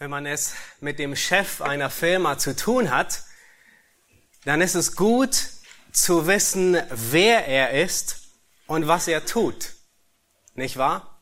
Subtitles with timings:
[0.00, 3.22] wenn man es mit dem Chef einer Firma zu tun hat,
[4.46, 5.36] dann ist es gut
[5.92, 8.22] zu wissen, wer er ist
[8.66, 9.74] und was er tut.
[10.54, 11.20] Nicht wahr?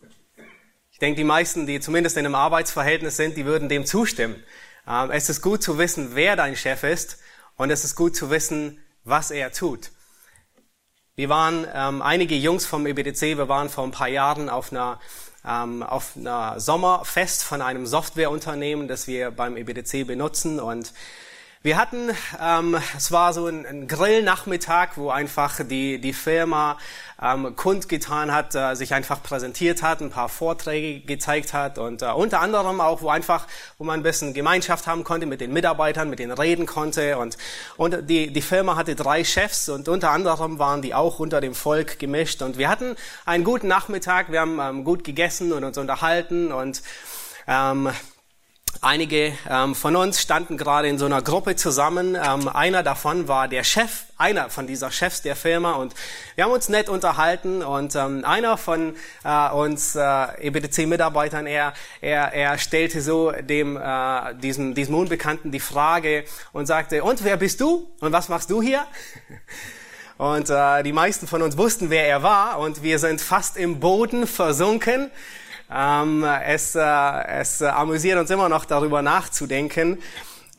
[0.92, 4.40] Ich denke, die meisten, die zumindest in einem Arbeitsverhältnis sind, die würden dem zustimmen.
[4.86, 7.18] Ähm, es ist gut zu wissen, wer dein Chef ist
[7.56, 9.90] und es ist gut zu wissen, was er tut.
[11.18, 15.00] Wir waren ähm, einige Jungs vom EBDC, wir waren vor ein paar Jahren auf einer
[15.44, 20.60] ähm, auf einer Sommerfest von einem Softwareunternehmen, das wir beim EBDC benutzen.
[20.60, 20.92] Und
[21.62, 26.78] wir hatten, ähm, es war so ein, ein Grillnachmittag, wo einfach die, die Firma
[27.20, 32.06] ähm, kundgetan hat, äh, sich einfach präsentiert hat, ein paar Vorträge gezeigt hat und äh,
[32.06, 36.08] unter anderem auch, wo einfach, wo man ein bisschen Gemeinschaft haben konnte mit den Mitarbeitern,
[36.08, 37.36] mit denen reden konnte und,
[37.76, 41.56] und die, die Firma hatte drei Chefs und unter anderem waren die auch unter dem
[41.56, 45.76] Volk gemischt und wir hatten einen guten Nachmittag, wir haben ähm, gut gegessen und uns
[45.76, 46.82] unterhalten und
[47.48, 47.90] ähm,
[48.80, 52.14] Einige ähm, von uns standen gerade in so einer Gruppe zusammen.
[52.14, 55.94] Ähm, einer davon war der Chef, einer von dieser Chefs der Firma und
[56.36, 60.00] wir haben uns nett unterhalten und ähm, einer von äh, uns äh,
[60.46, 67.02] EBTC-Mitarbeitern, er, er, er stellte so dem äh, diesem, diesem Unbekannten die Frage und sagte,
[67.02, 68.86] und wer bist du und was machst du hier?
[70.18, 73.78] Und äh, die meisten von uns wussten, wer er war und wir sind fast im
[73.78, 75.12] Boden versunken.
[75.70, 79.98] Ähm, es, äh, es amüsiert uns immer noch darüber nachzudenken.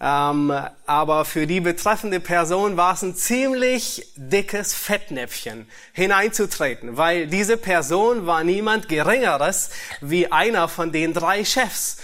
[0.01, 0.53] Ähm,
[0.85, 8.25] aber für die betreffende Person war es ein ziemlich dickes Fettnäpfchen hineinzutreten, weil diese Person
[8.25, 11.97] war niemand Geringeres wie einer von den drei Chefs.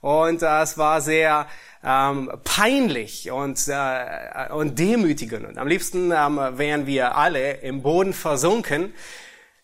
[0.00, 1.46] Und äh, es war sehr
[1.84, 5.46] ähm, peinlich und, äh, und demütigend.
[5.46, 8.94] Und am liebsten ähm, wären wir alle im Boden versunken.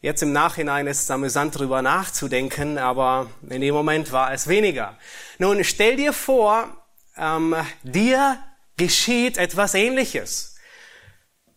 [0.01, 4.97] Jetzt im Nachhinein ist es amüsant darüber nachzudenken, aber in dem Moment war es weniger.
[5.39, 6.69] Nun stell dir vor,
[7.17, 8.39] ähm, dir
[8.77, 10.55] geschieht etwas Ähnliches.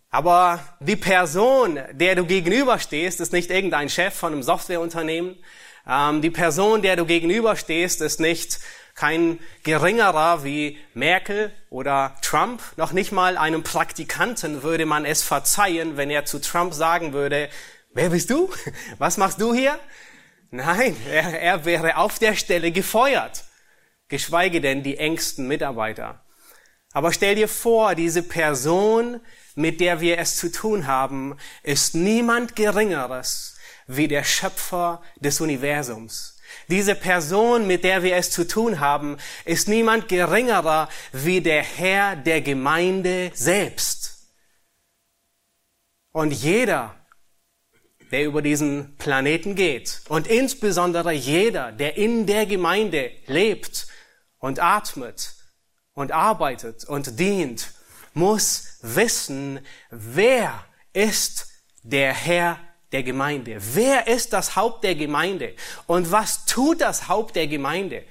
[0.10, 5.38] Aber die Person, der du gegenüberstehst, ist nicht irgendein Chef von einem Softwareunternehmen.
[5.88, 8.60] Ähm, die Person, der du gegenüberstehst, ist nicht
[8.96, 12.64] kein geringerer wie Merkel oder Trump.
[12.76, 17.50] Noch nicht mal einem Praktikanten würde man es verzeihen, wenn er zu Trump sagen würde,
[17.94, 18.50] Wer bist du?
[18.98, 19.80] Was machst du hier?
[20.50, 23.44] Nein, er, er wäre auf der Stelle gefeuert.
[24.08, 26.24] Geschweige denn die engsten Mitarbeiter.
[26.94, 29.22] Aber stell dir vor, diese Person,
[29.56, 33.56] mit der wir es zu tun haben, ist niemand Geringeres
[33.88, 36.38] wie der Schöpfer des Universums.
[36.68, 42.16] Diese Person, mit der wir es zu tun haben, ist niemand Geringerer wie der Herr
[42.16, 44.30] der Gemeinde selbst.
[46.12, 47.01] Und jeder,
[48.12, 50.02] der über diesen Planeten geht.
[50.10, 53.88] Und insbesondere jeder, der in der Gemeinde lebt
[54.40, 55.36] und atmet
[55.94, 57.74] und arbeitet und dient,
[58.14, 61.48] muss wissen, wer ist
[61.84, 62.60] der Herr
[62.92, 63.58] der Gemeinde?
[63.74, 65.56] Wer ist das Haupt der Gemeinde?
[65.88, 68.04] Und was tut das Haupt der Gemeinde?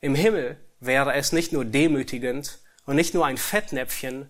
[0.00, 4.28] Im Himmel wäre es nicht nur demütigend und nicht nur ein Fettnäpfchen,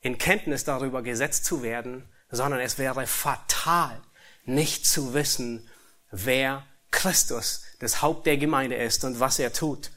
[0.00, 4.00] in Kenntnis darüber gesetzt zu werden, sondern es wäre fatal,
[4.44, 5.68] nicht zu wissen,
[6.10, 9.90] wer Christus, das Haupt der Gemeinde ist und was er tut.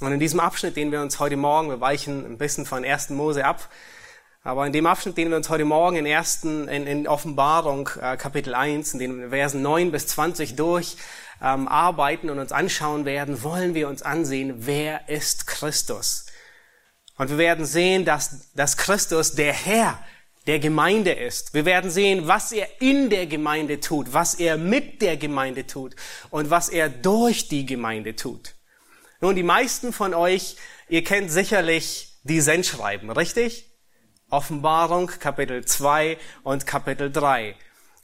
[0.00, 3.10] Und in diesem Abschnitt, den wir uns heute Morgen, wir weichen ein bisschen von 1.
[3.10, 3.68] Mose ab,
[4.42, 8.16] aber in dem Abschnitt, den wir uns heute Morgen in, ersten, in, in Offenbarung äh,
[8.16, 10.96] Kapitel 1, in den Versen 9 bis 20 durch
[11.40, 16.26] ähm, arbeiten und uns anschauen werden, wollen wir uns ansehen, wer ist Christus.
[17.22, 19.96] Und wir werden sehen, dass, dass Christus der Herr
[20.48, 21.54] der Gemeinde ist.
[21.54, 25.94] Wir werden sehen, was er in der Gemeinde tut, was er mit der Gemeinde tut
[26.30, 28.56] und was er durch die Gemeinde tut.
[29.20, 30.56] Nun, die meisten von euch,
[30.88, 33.70] ihr kennt sicherlich die Sendschreiben, richtig?
[34.28, 37.54] Offenbarung, Kapitel 2 und Kapitel 3.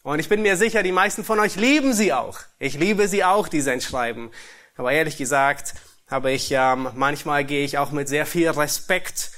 [0.04, 2.38] Und ich bin mir sicher, die meisten von euch lieben sie auch.
[2.60, 4.30] Ich liebe sie auch, die Sendschreiben.
[4.76, 5.74] Aber ehrlich gesagt,
[6.08, 9.30] habe ich, ähm, manchmal gehe ich auch mit sehr viel Respekt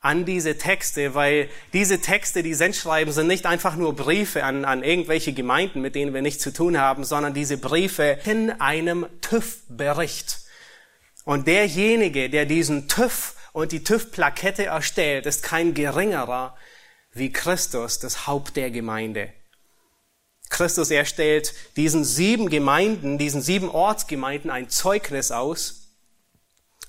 [0.00, 4.82] an diese Texte, weil diese Texte, die Sendschreiben, sind nicht einfach nur Briefe an, an
[4.82, 10.40] irgendwelche Gemeinden, mit denen wir nichts zu tun haben, sondern diese Briefe in einem TÜV-Bericht.
[11.24, 16.56] Und derjenige, der diesen TÜV und die TÜV-Plakette erstellt, ist kein geringerer
[17.12, 19.32] wie Christus, das Haupt der Gemeinde.
[20.52, 25.78] Christus erstellt diesen sieben Gemeinden, diesen sieben Ortsgemeinden ein Zeugnis aus,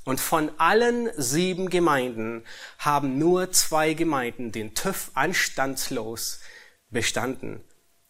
[0.06, 2.44] und von allen sieben Gemeinden
[2.78, 6.42] haben nur zwei Gemeinden den TÜV anstandslos
[6.90, 7.64] bestanden.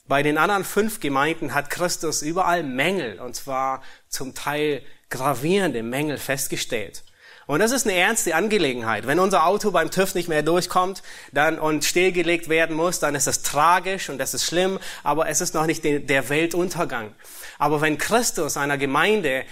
[0.08, 6.18] Bei den anderen fünf Gemeinden hat Christus überall Mängel, und zwar zum Teil gravierende Mängel
[6.18, 7.04] festgestellt.
[7.46, 9.06] Und das ist eine ernste Angelegenheit.
[9.06, 13.28] Wenn unser Auto beim TÜV nicht mehr durchkommt dann, und stillgelegt werden muss, dann ist
[13.28, 17.14] das tragisch und das ist schlimm, aber es ist noch nicht der Weltuntergang.
[17.60, 19.44] Aber wenn Christus einer Gemeinde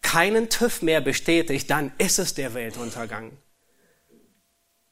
[0.00, 3.32] keinen TÜV mehr bestätigt, dann ist es der Weltuntergang.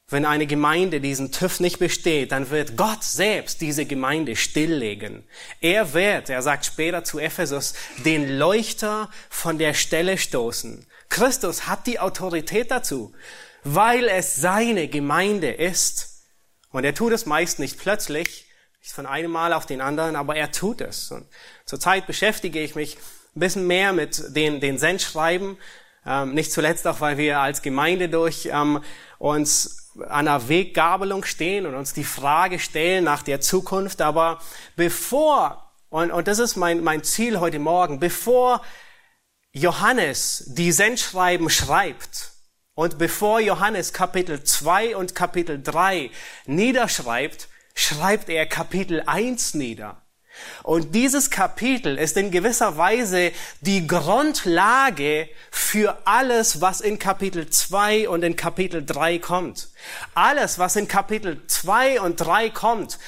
[0.09, 5.25] Wenn eine Gemeinde diesen TÜV nicht besteht, dann wird Gott selbst diese Gemeinde stilllegen.
[5.61, 7.75] Er wird, er sagt später zu Ephesus,
[8.05, 10.87] den Leuchter von der Stelle stoßen.
[11.09, 13.13] Christus hat die Autorität dazu,
[13.65, 16.25] weil es seine Gemeinde ist.
[16.71, 18.47] Und er tut es meist nicht plötzlich,
[18.81, 21.11] nicht von einem Mal auf den anderen, aber er tut es.
[21.11, 21.27] Und
[21.65, 22.97] zurzeit beschäftige ich mich
[23.35, 25.59] ein bisschen mehr mit den, den Sendschreiben,
[26.07, 28.81] ähm, nicht zuletzt auch, weil wir als Gemeinde durch ähm,
[29.19, 34.01] uns an einer Weggabelung stehen und uns die Frage stellen nach der Zukunft.
[34.03, 34.41] Aber
[34.77, 38.63] bevor, und, und das ist mein, mein Ziel heute Morgen, bevor
[39.57, 42.33] Johannes die Sendschreiben schreibt
[42.75, 46.11] und bevor Johannes Kapitel 2 und Kapitel 3
[46.45, 50.03] niederschreibt, schreibt er Kapitel 1 nieder.
[50.63, 53.33] Und dieses Kapitel ist in gewisser Weise
[53.63, 59.71] die Grundlage für alles, was in Kapitel 2 und in Kapitel 3 kommt.
[60.15, 62.99] Alles, was in Kapitel 2 und 3 kommt,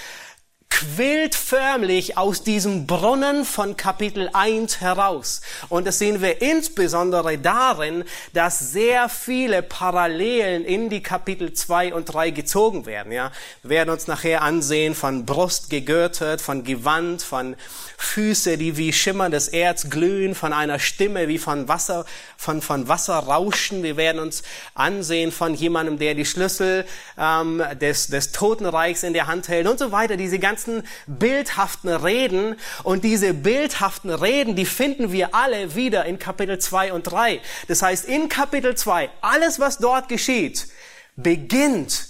[0.70, 5.40] quillt förmlich aus diesem Brunnen von Kapitel 1 heraus.
[5.68, 12.04] Und das sehen wir insbesondere darin, dass sehr viele Parallelen in die Kapitel 2 und
[12.04, 13.12] 3 gezogen werden.
[13.12, 13.32] Ja,
[13.62, 17.56] wir werden uns nachher ansehen von Brust gegürtet, von Gewand, von
[17.96, 22.04] Füße, die wie schimmerndes Erz glühen, von einer Stimme wie von Wasser,
[22.36, 23.82] von, von Wasser rauschen.
[23.82, 24.44] Wir werden uns
[24.74, 26.84] ansehen von jemandem, der die Schlüssel
[27.18, 30.16] ähm, des, des Totenreichs in der Hand hält und so weiter.
[30.16, 30.57] Diese ganzen
[31.06, 37.04] bildhaften Reden und diese bildhaften Reden, die finden wir alle wieder in Kapitel 2 und
[37.04, 37.40] 3.
[37.68, 40.68] Das heißt, in Kapitel 2, alles was dort geschieht,
[41.16, 42.06] beginnt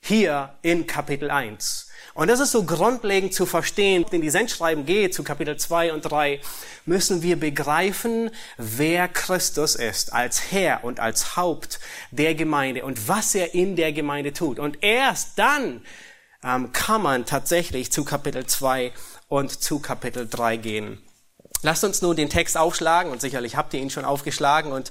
[0.00, 1.88] hier in Kapitel 1.
[2.14, 4.04] Und das ist so grundlegend zu verstehen.
[4.10, 6.40] Wenn die Sendschreiben geht zu Kapitel 2 und 3,
[6.84, 13.34] müssen wir begreifen, wer Christus ist als Herr und als Haupt der Gemeinde und was
[13.34, 14.58] er in der Gemeinde tut.
[14.58, 15.82] Und erst dann
[16.44, 18.92] ähm, kann man tatsächlich zu Kapitel 2
[19.28, 21.02] und zu Kapitel 3 gehen.
[21.62, 24.90] Lasst uns nun den Text aufschlagen und sicherlich habt ihr ihn schon aufgeschlagen und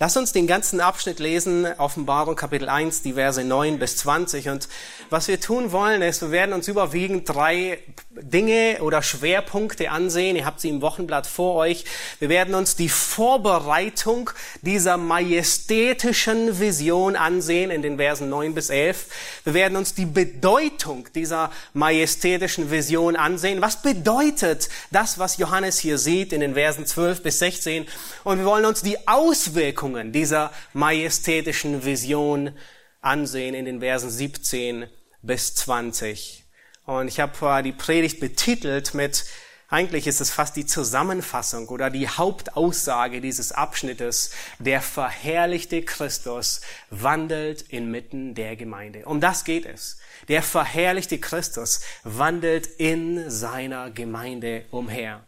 [0.00, 4.48] Lass uns den ganzen Abschnitt lesen, Offenbarung Kapitel 1, die Verse 9 bis 20.
[4.48, 4.68] Und
[5.10, 7.80] was wir tun wollen, ist, wir werden uns überwiegend drei
[8.10, 10.36] Dinge oder Schwerpunkte ansehen.
[10.36, 11.84] Ihr habt sie im Wochenblatt vor euch.
[12.20, 14.30] Wir werden uns die Vorbereitung
[14.62, 19.06] dieser majestätischen Vision ansehen in den Versen 9 bis 11.
[19.42, 23.60] Wir werden uns die Bedeutung dieser majestätischen Vision ansehen.
[23.62, 27.88] Was bedeutet das, was Johannes hier sieht in den Versen 12 bis 16?
[28.22, 32.52] Und wir wollen uns die Auswirkungen Wirkungen dieser majestätischen Vision
[33.00, 34.86] ansehen in den Versen 17
[35.22, 36.44] bis 20.
[36.84, 39.24] Und ich habe die Predigt betitelt mit,
[39.70, 47.62] eigentlich ist es fast die Zusammenfassung oder die Hauptaussage dieses Abschnittes, der verherrlichte Christus wandelt
[47.62, 49.04] inmitten der Gemeinde.
[49.04, 49.98] Um das geht es.
[50.28, 55.26] Der verherrlichte Christus wandelt in seiner Gemeinde umher.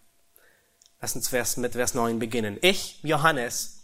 [1.01, 2.59] Lass uns mit Vers 9 beginnen.
[2.61, 3.80] Ich, Johannes,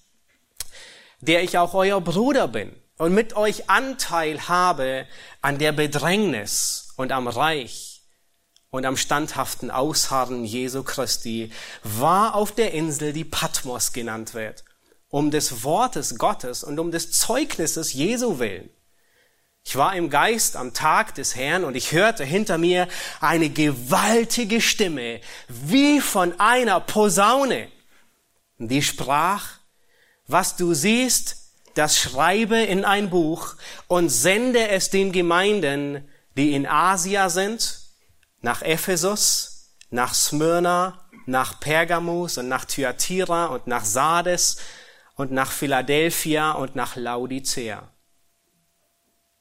[1.21, 5.07] der ich auch euer Bruder bin und mit euch Anteil habe
[5.41, 7.97] an der Bedrängnis und am Reich
[8.71, 11.51] und am standhaften Ausharren Jesu Christi,
[11.83, 14.65] war auf der Insel, die Patmos genannt wird,
[15.09, 18.71] um des Wortes Gottes und um des Zeugnisses Jesu willen.
[19.65, 22.87] Ich war im Geist am Tag des Herrn und ich hörte hinter mir
[23.21, 27.69] eine gewaltige Stimme, wie von einer Posaune,
[28.59, 29.59] die sprach,
[30.27, 33.55] was du siehst, das schreibe in ein Buch
[33.87, 37.81] und sende es den Gemeinden, die in Asia sind,
[38.41, 44.57] nach Ephesus, nach Smyrna, nach Pergamus und nach Thyatira und nach Sardes
[45.17, 47.89] und nach Philadelphia und nach Laodicea.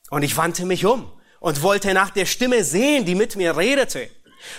[0.09, 4.09] Und ich wandte mich um und wollte nach der Stimme sehen, die mit mir redete.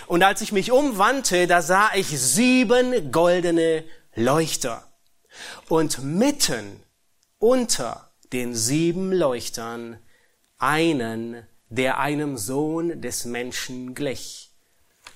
[0.07, 3.83] Und als ich mich umwandte, da sah ich sieben goldene
[4.15, 4.86] Leuchter.
[5.69, 6.81] Und mitten
[7.39, 9.99] unter den sieben Leuchtern
[10.57, 14.51] einen, der einem Sohn des Menschen glich,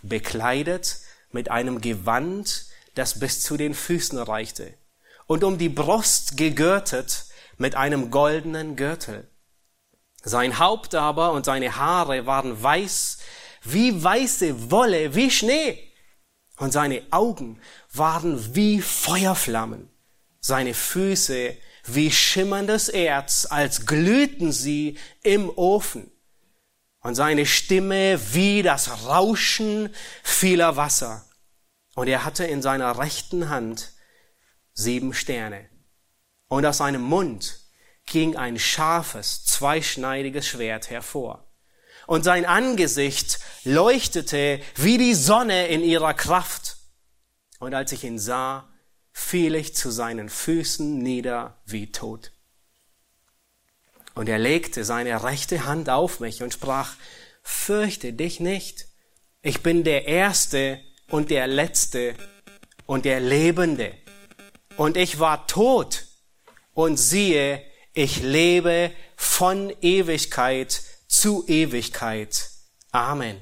[0.01, 0.99] bekleidet
[1.31, 4.73] mit einem Gewand, das bis zu den Füßen reichte,
[5.27, 7.25] und um die Brust gegürtet
[7.57, 9.29] mit einem goldenen Gürtel.
[10.23, 13.17] Sein Haupt aber und seine Haare waren weiß
[13.63, 15.91] wie weiße Wolle, wie Schnee.
[16.57, 17.59] Und seine Augen
[17.91, 19.89] waren wie Feuerflammen,
[20.41, 21.55] seine Füße
[21.85, 26.11] wie schimmerndes Erz, als glühten sie im Ofen,
[27.03, 29.93] und seine Stimme wie das Rauschen
[30.23, 31.25] vieler Wasser.
[31.95, 33.91] Und er hatte in seiner rechten Hand
[34.73, 35.67] sieben Sterne.
[36.47, 37.59] Und aus seinem Mund
[38.05, 41.51] ging ein scharfes, zweischneidiges Schwert hervor.
[42.07, 46.77] Und sein Angesicht leuchtete wie die Sonne in ihrer Kraft.
[47.59, 48.70] Und als ich ihn sah,
[49.11, 52.31] fiel ich zu seinen Füßen nieder wie tot.
[54.13, 56.95] Und er legte seine rechte Hand auf mich und sprach,
[57.41, 58.87] fürchte dich nicht.
[59.41, 62.15] Ich bin der Erste und der Letzte
[62.85, 63.93] und der Lebende.
[64.77, 66.05] Und ich war tot
[66.73, 67.63] und siehe,
[67.93, 72.49] ich lebe von Ewigkeit zu Ewigkeit.
[72.91, 73.37] Amen.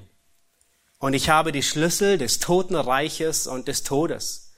[0.98, 4.49] Und ich habe die Schlüssel des Totenreiches und des Todes.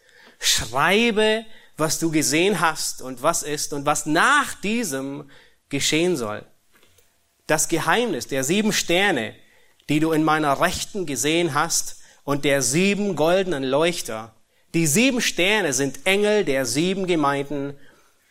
[0.42, 1.46] Schreibe,
[1.78, 5.30] was du gesehen hast und was ist und was nach diesem
[5.70, 6.44] geschehen soll.
[7.48, 9.36] Das Geheimnis der sieben Sterne,
[9.88, 14.36] die du in meiner Rechten gesehen hast, und der sieben goldenen Leuchter.
[14.74, 17.74] Die sieben Sterne sind Engel der sieben Gemeinden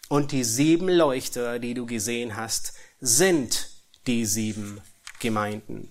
[0.08, 3.68] und die sieben Leuchter, die du gesehen hast, sind
[4.06, 4.80] die sieben
[5.18, 5.90] Gemeinden.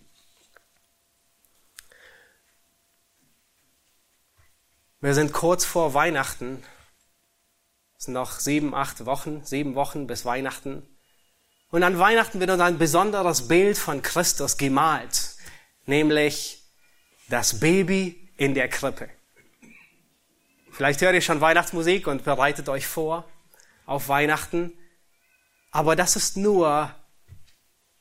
[5.01, 6.62] Wir sind kurz vor Weihnachten.
[7.98, 10.86] Es sind noch sieben, acht Wochen, sieben Wochen bis Weihnachten.
[11.70, 15.36] Und an Weihnachten wird uns ein besonderes Bild von Christus gemalt,
[15.86, 16.65] nämlich
[17.29, 19.10] das Baby in der Krippe.
[20.72, 23.24] Vielleicht hört ihr schon Weihnachtsmusik und bereitet euch vor
[23.86, 24.77] auf Weihnachten,
[25.72, 26.94] aber das ist nur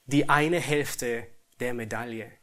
[0.06, 1.28] die eine Hälfte
[1.60, 2.37] der Medaille.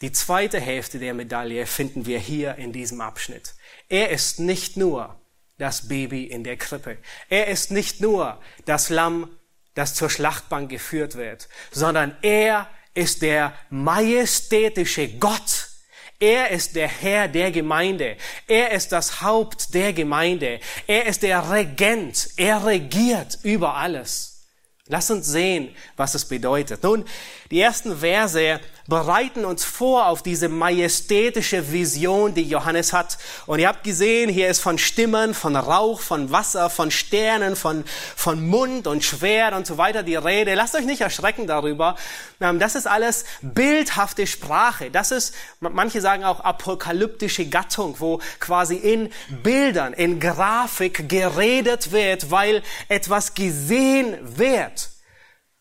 [0.00, 3.54] Die zweite Hälfte der Medaille finden wir hier in diesem Abschnitt.
[3.90, 5.20] Er ist nicht nur
[5.58, 6.96] das Baby in der Krippe.
[7.28, 9.36] Er ist nicht nur das Lamm
[9.74, 15.68] das zur Schlachtbank geführt wird, sondern er ist der majestätische Gott.
[16.18, 18.16] Er ist der Herr der Gemeinde.
[18.46, 20.60] Er ist das Haupt der Gemeinde.
[20.86, 22.30] Er ist der Regent.
[22.36, 24.30] Er regiert über alles.
[24.86, 26.82] Lass uns sehen, was es bedeutet.
[26.82, 27.04] Nun,
[27.50, 33.16] die ersten Verse bereiten uns vor auf diese majestätische Vision, die Johannes hat.
[33.46, 37.84] Und ihr habt gesehen, hier ist von Stimmen, von Rauch, von Wasser, von Sternen, von,
[38.16, 40.54] von Mund und Schwert und so weiter die Rede.
[40.54, 41.96] Lasst euch nicht erschrecken darüber.
[42.40, 44.90] Ähm, das ist alles bildhafte Sprache.
[44.90, 49.10] Das ist, manche sagen auch apokalyptische Gattung, wo quasi in
[49.42, 54.90] Bildern, in Grafik geredet wird, weil etwas gesehen wird.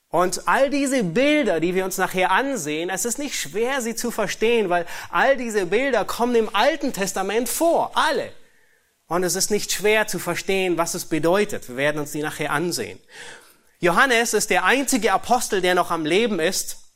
[0.09, 4.09] Und all diese Bilder, die wir uns nachher ansehen, es ist nicht schwer, sie zu
[4.09, 8.31] verstehen, weil all diese Bilder kommen im Alten Testament vor, alle.
[9.07, 11.69] Und es ist nicht schwer zu verstehen, was es bedeutet.
[11.69, 12.99] Wir werden uns die nachher ansehen.
[13.79, 16.88] Johannes ist der einzige Apostel, der noch am Leben ist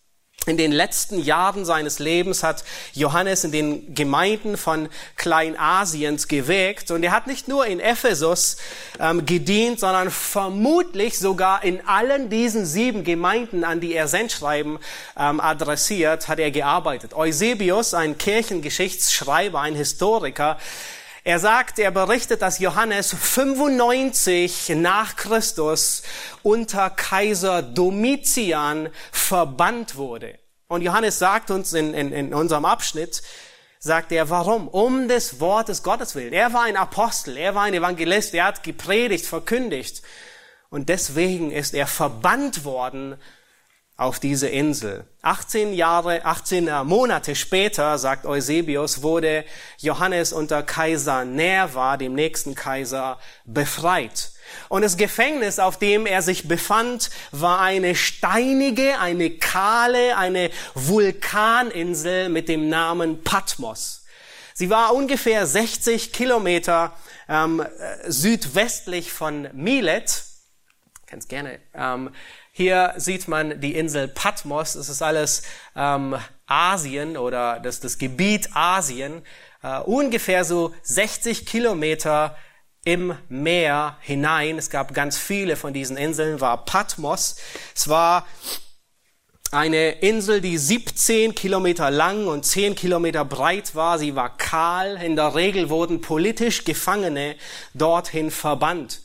[0.45, 7.03] in den letzten Jahren seines Lebens hat Johannes in den Gemeinden von Kleinasiens gewirkt und
[7.03, 8.57] er hat nicht nur in Ephesus
[8.99, 14.79] ähm, gedient, sondern vermutlich sogar in allen diesen sieben Gemeinden, an die er Sendschreiben
[15.17, 17.13] ähm, adressiert, hat er gearbeitet.
[17.13, 20.57] Eusebius, ein Kirchengeschichtsschreiber, ein Historiker,
[21.23, 26.03] er sagt, er berichtet, dass Johannes 95 nach Christus
[26.41, 30.37] unter Kaiser Domitian verbannt wurde.
[30.67, 33.21] Und Johannes sagt uns in, in, in unserem Abschnitt,
[33.79, 34.67] sagt er, warum?
[34.67, 36.33] Um des Wortes Gottes willen.
[36.33, 40.01] Er war ein Apostel, er war ein Evangelist, er hat gepredigt, verkündigt.
[40.69, 43.17] Und deswegen ist er verbannt worden
[43.95, 45.05] auf diese Insel.
[45.21, 49.45] 18 Jahre, 18 Monate später, sagt Eusebius, wurde
[49.77, 54.31] Johannes unter Kaiser Nerva, dem nächsten Kaiser, befreit.
[54.69, 62.29] Und das Gefängnis, auf dem er sich befand, war eine steinige, eine kahle, eine Vulkaninsel
[62.29, 64.05] mit dem Namen Patmos.
[64.53, 66.95] Sie war ungefähr 60 Kilometer
[67.27, 67.65] ähm,
[68.05, 70.25] südwestlich von Milet.
[71.07, 72.11] Kannst gerne ähm,
[72.55, 74.73] hier sieht man die Insel Patmos.
[74.73, 75.41] Das ist alles
[75.75, 79.23] ähm, Asien oder das, das Gebiet Asien.
[79.63, 82.37] Äh, ungefähr so 60 Kilometer
[82.85, 84.59] im Meer hinein.
[84.59, 87.37] Es gab ganz viele von diesen Inseln, war Patmos.
[87.75, 88.27] Es war
[89.49, 93.97] eine Insel, die 17 Kilometer lang und 10 Kilometer breit war.
[93.97, 95.01] Sie war kahl.
[95.01, 97.35] In der Regel wurden politisch Gefangene
[97.73, 99.02] dorthin verbannt.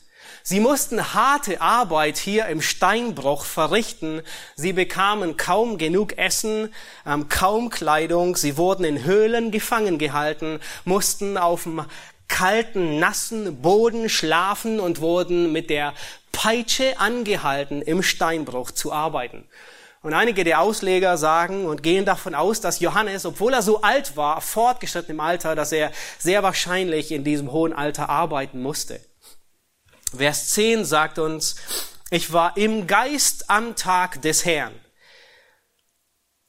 [0.49, 4.23] Sie mussten harte Arbeit hier im Steinbruch verrichten.
[4.55, 6.73] Sie bekamen kaum genug Essen,
[7.05, 8.35] ähm, kaum Kleidung.
[8.35, 11.85] Sie wurden in Höhlen gefangen gehalten, mussten auf dem
[12.27, 15.93] kalten, nassen Boden schlafen und wurden mit der
[16.31, 19.47] Peitsche angehalten, im Steinbruch zu arbeiten.
[20.01, 24.17] Und einige der Ausleger sagen und gehen davon aus, dass Johannes, obwohl er so alt
[24.17, 28.99] war, fortgeschritten im Alter, dass er sehr wahrscheinlich in diesem hohen Alter arbeiten musste.
[30.15, 31.55] Vers 10 sagt uns,
[32.09, 34.73] ich war im Geist am Tag des Herrn.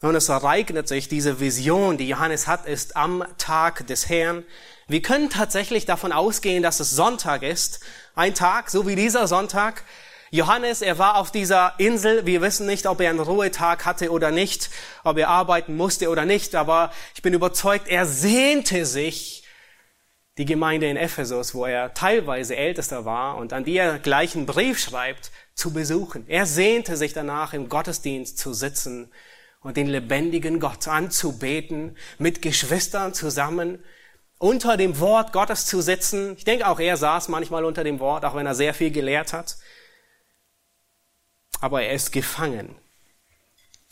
[0.00, 4.44] Und es ereignet sich, diese Vision, die Johannes hat, ist am Tag des Herrn.
[4.88, 7.80] Wir können tatsächlich davon ausgehen, dass es Sonntag ist.
[8.14, 9.84] Ein Tag, so wie dieser Sonntag.
[10.30, 12.24] Johannes, er war auf dieser Insel.
[12.24, 14.70] Wir wissen nicht, ob er einen Ruhetag hatte oder nicht,
[15.04, 16.54] ob er arbeiten musste oder nicht.
[16.54, 19.39] Aber ich bin überzeugt, er sehnte sich
[20.40, 24.46] die Gemeinde in Ephesus, wo er teilweise Ältester war und an die er gleich einen
[24.46, 26.24] Brief schreibt, zu besuchen.
[26.28, 29.12] Er sehnte sich danach, im Gottesdienst zu sitzen
[29.60, 33.84] und den lebendigen Gott anzubeten, mit Geschwistern zusammen,
[34.38, 36.38] unter dem Wort Gottes zu sitzen.
[36.38, 39.34] Ich denke, auch er saß manchmal unter dem Wort, auch wenn er sehr viel gelehrt
[39.34, 39.58] hat.
[41.60, 42.74] Aber er ist gefangen.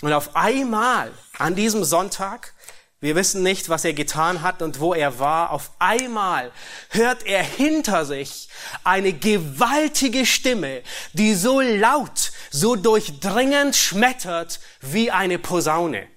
[0.00, 2.54] Und auf einmal, an diesem Sonntag,
[3.00, 5.50] wir wissen nicht, was er getan hat und wo er war.
[5.50, 6.50] Auf einmal
[6.90, 8.48] hört er hinter sich
[8.82, 16.08] eine gewaltige Stimme, die so laut, so durchdringend schmettert wie eine Posaune.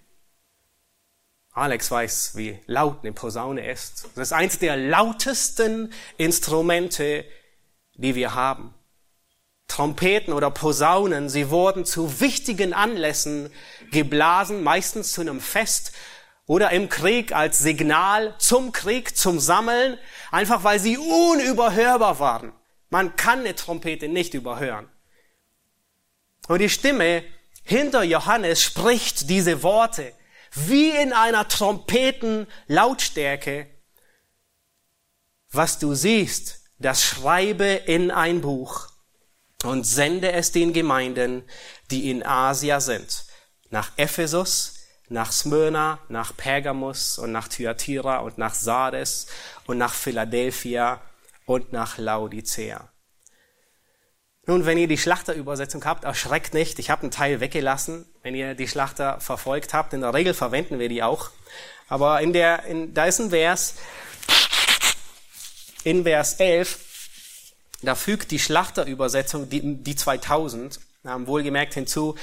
[1.54, 4.08] Alex weiß, wie laut eine Posaune ist.
[4.16, 7.26] Das ist eins der lautesten Instrumente,
[7.94, 8.74] die wir haben.
[9.68, 13.52] Trompeten oder Posaunen, sie wurden zu wichtigen Anlässen
[13.92, 15.94] geblasen, meistens zu einem Fest
[16.52, 19.98] oder im Krieg als Signal zum Krieg, zum Sammeln,
[20.32, 22.52] einfach weil sie unüberhörbar waren.
[22.90, 24.90] Man kann eine Trompete nicht überhören.
[26.50, 27.24] Und die Stimme
[27.64, 30.12] hinter Johannes spricht diese Worte
[30.54, 33.68] wie in einer Trompetenlautstärke.
[35.52, 38.90] Was du siehst, das schreibe in ein Buch
[39.64, 41.46] und sende es den Gemeinden,
[41.92, 43.24] die in Asia sind,
[43.70, 44.81] nach Ephesus,
[45.12, 49.28] nach Smyrna, nach Pergamus und nach Thyatira und nach Sardes
[49.66, 51.02] und nach Philadelphia
[51.46, 52.90] und nach Laodicea.
[54.48, 56.80] Nun, wenn ihr die Schlachterübersetzung habt, erschreckt nicht.
[56.80, 59.94] Ich habe einen Teil weggelassen, wenn ihr die Schlachter verfolgt habt.
[59.94, 61.30] In der Regel verwenden wir die auch.
[61.88, 63.76] Aber in der, in, da ist ein Vers,
[65.84, 66.80] in Vers 11,
[67.82, 72.16] da fügt die Schlachterübersetzung, die, die 2000, wohlgemerkt hinzu,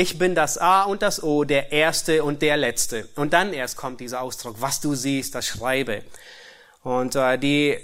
[0.00, 3.06] ich bin das A und das O, der Erste und der Letzte.
[3.16, 6.02] Und dann erst kommt dieser Ausdruck, was du siehst, das Schreibe.
[6.82, 7.76] Und äh, die,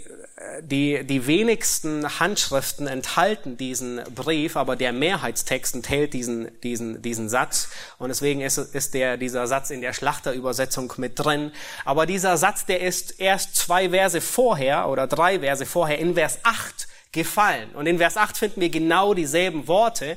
[0.63, 7.69] die, die wenigsten Handschriften enthalten diesen Brief, aber der Mehrheitstext enthält diesen, diesen, diesen Satz.
[7.99, 11.53] Und deswegen ist, ist der, dieser Satz in der Schlachterübersetzung mit drin.
[11.85, 16.39] Aber dieser Satz, der ist erst zwei Verse vorher oder drei Verse vorher in Vers
[16.45, 17.69] 8 gefallen.
[17.75, 20.17] Und in Vers 8 finden wir genau dieselben Worte.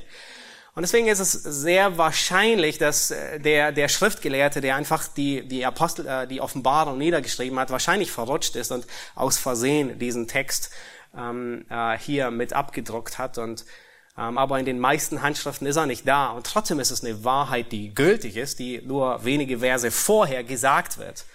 [0.80, 5.66] Und deswegen ist es sehr wahrscheinlich, dass äh, der, der Schriftgelehrte, der einfach die, die
[5.66, 10.72] Apostel, äh, die Offenbarung niedergeschrieben hat, wahrscheinlich verrutscht ist und aus Versehen diesen Text
[11.14, 13.38] ähm, äh, hier mit abgedruckt hat.
[13.38, 13.66] Und,
[14.18, 16.30] ähm, aber in den meisten Handschriften ist er nicht da.
[16.30, 20.98] Und trotzdem ist es eine Wahrheit, die gültig ist, die nur wenige Verse vorher gesagt
[20.98, 21.26] wird.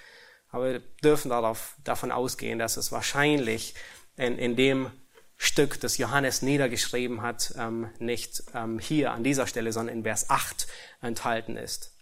[0.53, 3.75] Aber wir dürfen darauf, davon ausgehen, dass es wahrscheinlich
[4.17, 4.91] in, in dem
[5.37, 10.31] Stück, das Johannes niedergeschrieben hat, ähm, nicht ähm, hier an dieser Stelle, sondern in Vers
[10.31, 10.67] 8
[11.01, 11.93] enthalten ist.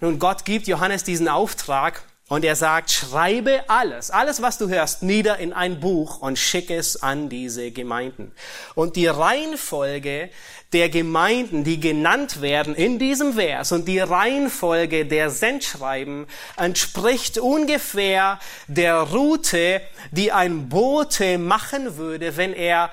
[0.00, 5.02] Nun, Gott gibt Johannes diesen Auftrag und er sagt, schreibe alles, alles, was du hörst,
[5.02, 8.32] nieder in ein Buch und schicke es an diese Gemeinden.
[8.74, 10.28] Und die Reihenfolge
[10.74, 16.26] der Gemeinden, die genannt werden in diesem Vers und die Reihenfolge der Sendschreiben
[16.58, 22.90] entspricht ungefähr der Route, die ein Bote machen würde, wenn er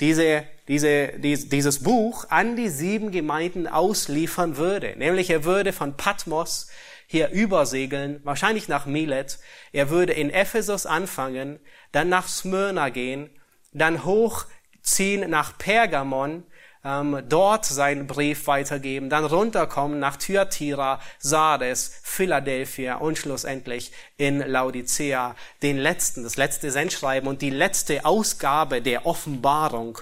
[0.00, 4.94] diese, diese, dieses Buch an die sieben Gemeinden ausliefern würde.
[4.98, 6.68] Nämlich er würde von Patmos
[7.10, 9.38] hier übersegeln, wahrscheinlich nach Milet.
[9.72, 11.58] Er würde in Ephesus anfangen,
[11.90, 13.30] dann nach Smyrna gehen,
[13.72, 16.44] dann hochziehen nach Pergamon,
[16.84, 25.34] ähm, dort seinen Brief weitergeben, dann runterkommen nach Thyatira, Sardes, Philadelphia und schlussendlich in Laodicea
[25.62, 29.98] den letzten, das letzte Sendschreiben und die letzte Ausgabe der Offenbarung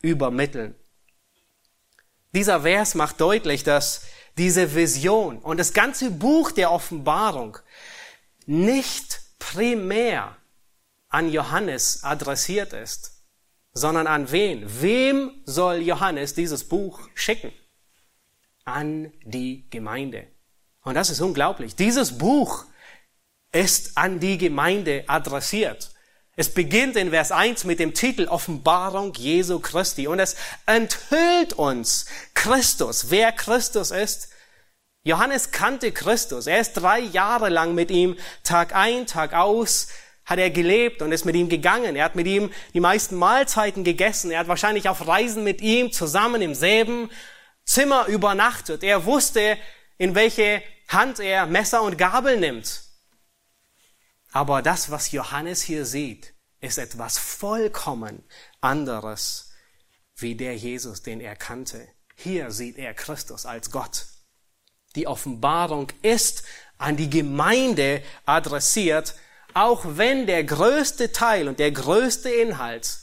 [0.00, 0.76] übermitteln.
[2.32, 4.02] Dieser Vers macht deutlich, dass
[4.38, 7.58] diese Vision und das ganze Buch der Offenbarung
[8.46, 10.36] nicht primär
[11.08, 13.22] an Johannes adressiert ist,
[13.72, 14.64] sondern an wen?
[14.80, 17.52] Wem soll Johannes dieses Buch schicken?
[18.64, 20.26] An die Gemeinde.
[20.82, 21.76] Und das ist unglaublich.
[21.76, 22.64] Dieses Buch
[23.52, 25.92] ist an die Gemeinde adressiert.
[26.38, 32.04] Es beginnt in Vers 1 mit dem Titel Offenbarung Jesu Christi und es enthüllt uns
[32.34, 34.28] Christus, wer Christus ist.
[35.02, 36.46] Johannes kannte Christus.
[36.46, 39.88] Er ist drei Jahre lang mit ihm Tag ein, Tag aus
[40.26, 41.94] hat er gelebt und ist mit ihm gegangen.
[41.94, 44.32] Er hat mit ihm die meisten Mahlzeiten gegessen.
[44.32, 47.08] Er hat wahrscheinlich auf Reisen mit ihm zusammen im selben
[47.64, 48.82] Zimmer übernachtet.
[48.82, 49.56] Er wusste,
[49.98, 52.85] in welche Hand er Messer und Gabel nimmt.
[54.36, 58.22] Aber das, was Johannes hier sieht, ist etwas vollkommen
[58.60, 59.54] anderes
[60.14, 61.88] wie der Jesus, den er kannte.
[62.16, 64.04] Hier sieht er Christus als Gott.
[64.94, 66.42] Die Offenbarung ist
[66.76, 69.14] an die Gemeinde adressiert,
[69.54, 72.98] auch wenn der größte Teil und der größte Inhalt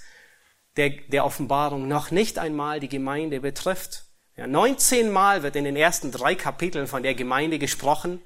[0.77, 4.03] der, der Offenbarung noch nicht einmal die Gemeinde betrifft.
[4.37, 8.21] Ja, 19 Mal wird in den ersten drei Kapiteln von der Gemeinde gesprochen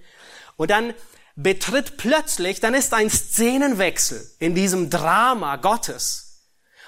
[0.58, 0.94] und dann
[1.38, 6.42] betritt plötzlich, dann ist ein Szenenwechsel in diesem Drama Gottes.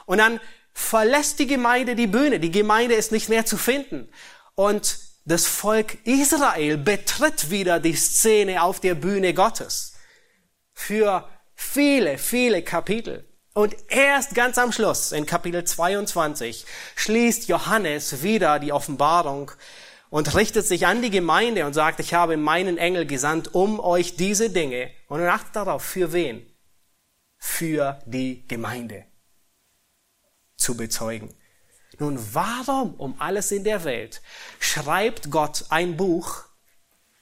[0.06, 0.42] Und dann
[0.74, 2.40] verlässt die Gemeinde die Bühne.
[2.40, 4.10] Die Gemeinde ist nicht mehr zu finden.
[4.56, 9.94] Und das Volk Israel betritt wieder die Szene auf der Bühne Gottes
[10.74, 13.26] für viele, viele Kapitel.
[13.54, 19.52] Und erst ganz am Schluss, in Kapitel 22, schließt Johannes wieder die Offenbarung
[20.10, 24.16] und richtet sich an die Gemeinde und sagt, ich habe meinen Engel gesandt, um euch
[24.16, 26.46] diese Dinge, und achtet darauf, für wen?
[27.38, 29.06] Für die Gemeinde
[30.58, 31.34] zu bezeugen.
[32.00, 34.22] Nun, warum um alles in der Welt
[34.60, 36.46] schreibt Gott ein Buch,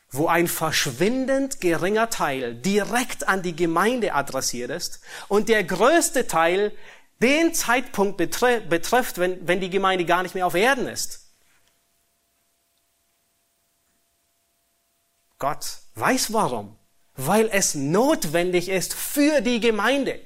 [0.09, 6.71] wo ein verschwindend geringer Teil direkt an die Gemeinde adressiert ist und der größte Teil
[7.21, 11.26] den Zeitpunkt betrifft, wenn, wenn die Gemeinde gar nicht mehr auf Erden ist.
[15.39, 16.77] Gott weiß warum.
[17.15, 20.19] Weil es notwendig ist für die Gemeinde.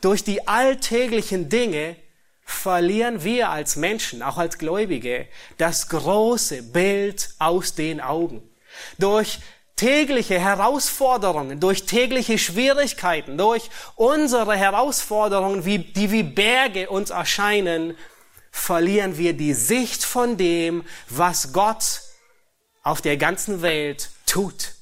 [0.00, 1.96] Durch die alltäglichen Dinge
[2.44, 8.42] verlieren wir als Menschen, auch als Gläubige, das große Bild aus den Augen.
[8.98, 9.40] Durch
[9.74, 17.96] tägliche Herausforderungen, durch tägliche Schwierigkeiten, durch unsere Herausforderungen, die wie Berge uns erscheinen,
[18.50, 22.00] verlieren wir die Sicht von dem, was Gott
[22.86, 24.74] auf der ganzen Welt tut.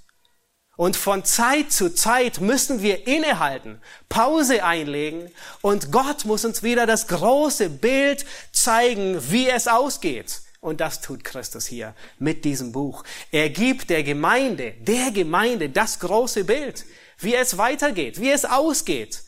[0.77, 5.31] Und von Zeit zu Zeit müssen wir innehalten, Pause einlegen
[5.63, 10.43] und Gott muss uns wieder das große Bild zeigen, wie es ausgeht.
[10.61, 13.05] Und das tut Christus hier mit diesem Buch.
[13.31, 16.85] Er gibt der Gemeinde, der Gemeinde das große Bild,
[17.19, 19.23] wie es weitergeht, wie es ausgeht.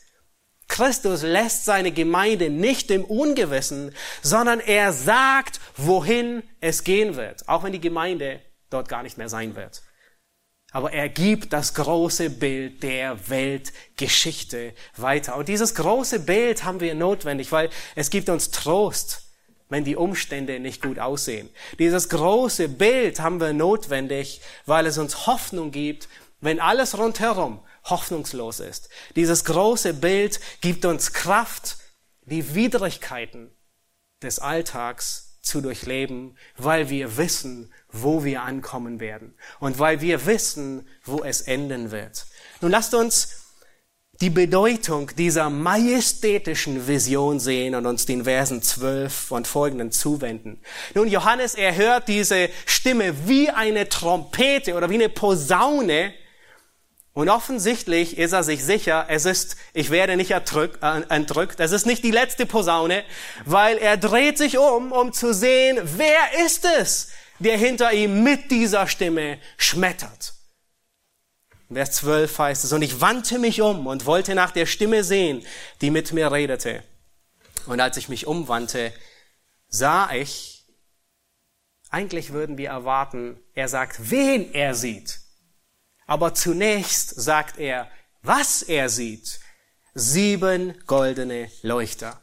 [0.69, 7.63] Christus lässt seine Gemeinde nicht im Ungewissen, sondern er sagt, wohin es gehen wird, auch
[7.63, 9.83] wenn die Gemeinde dort gar nicht mehr sein wird
[10.73, 15.37] aber er gibt das große Bild der Weltgeschichte weiter.
[15.37, 19.23] Und dieses große Bild haben wir notwendig, weil es gibt uns Trost,
[19.69, 21.49] wenn die Umstände nicht gut aussehen.
[21.79, 26.09] Dieses große Bild haben wir notwendig, weil es uns Hoffnung gibt,
[26.41, 28.91] wenn alles rundherum hoffnungslos ist.
[29.15, 31.79] Dieses große Bild gibt uns Kraft,
[32.23, 33.51] die Widrigkeiten
[34.23, 40.87] des Alltags zu durchleben, weil wir wissen, wo wir ankommen werden und weil wir wissen,
[41.05, 42.27] wo es enden wird.
[42.61, 43.43] Nun lasst uns
[44.21, 50.59] die Bedeutung dieser majestätischen Vision sehen und uns den Versen 12 und folgenden zuwenden.
[50.95, 56.15] Nun, Johannes, er hört diese Stimme wie eine Trompete oder wie eine Posaune
[57.17, 61.73] und offensichtlich ist er sich sicher, es ist, ich werde nicht entrückt, äh, entrückt, es
[61.73, 63.05] ist nicht die letzte Posaune,
[63.47, 68.51] weil er dreht sich um, um zu sehen, wer ist es, der hinter ihm mit
[68.51, 70.35] dieser Stimme schmettert.
[71.73, 75.45] Vers 12 heißt es, und ich wandte mich um und wollte nach der Stimme sehen,
[75.81, 76.83] die mit mir redete.
[77.67, 78.93] Und als ich mich umwandte,
[79.69, 80.65] sah ich,
[81.91, 85.21] eigentlich würden wir erwarten, er sagt, wen er sieht.
[86.07, 87.91] Aber zunächst sagt er,
[88.23, 89.41] was er sieht.
[89.95, 92.21] Sieben goldene Leuchter.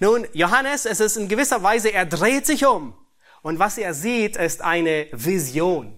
[0.00, 2.94] Nun, Johannes, es ist in gewisser Weise, er dreht sich um
[3.46, 5.96] und was er sieht, ist eine Vision.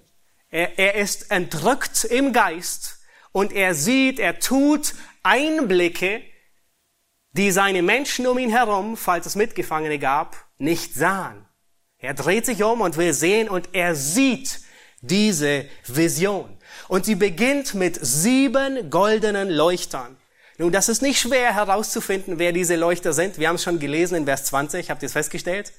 [0.50, 2.98] Er, er ist entrückt im Geist
[3.32, 6.20] und er sieht, er tut Einblicke,
[7.32, 11.46] die seine Menschen um ihn herum, falls es Mitgefangene gab, nicht sahen.
[11.96, 14.60] Er dreht sich um und will sehen und er sieht
[15.00, 16.54] diese Vision.
[16.86, 20.18] Und sie beginnt mit sieben goldenen Leuchtern.
[20.58, 23.38] Nun, das ist nicht schwer herauszufinden, wer diese Leuchter sind.
[23.38, 25.72] Wir haben es schon gelesen in Vers 20, habt ihr es festgestellt?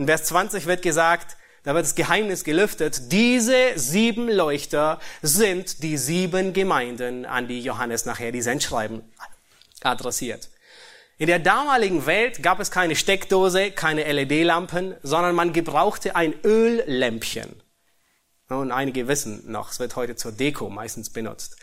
[0.00, 5.98] In Vers 20 wird gesagt, da wird das Geheimnis gelüftet, diese sieben Leuchter sind die
[5.98, 9.02] sieben Gemeinden, an die Johannes nachher die Sendschreiben
[9.82, 10.48] adressiert.
[11.18, 17.60] In der damaligen Welt gab es keine Steckdose, keine LED-Lampen, sondern man gebrauchte ein Öllämpchen.
[18.48, 21.58] Und einige wissen noch, es wird heute zur Deko meistens benutzt.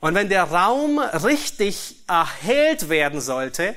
[0.00, 3.74] Und wenn der Raum richtig erhellt werden sollte,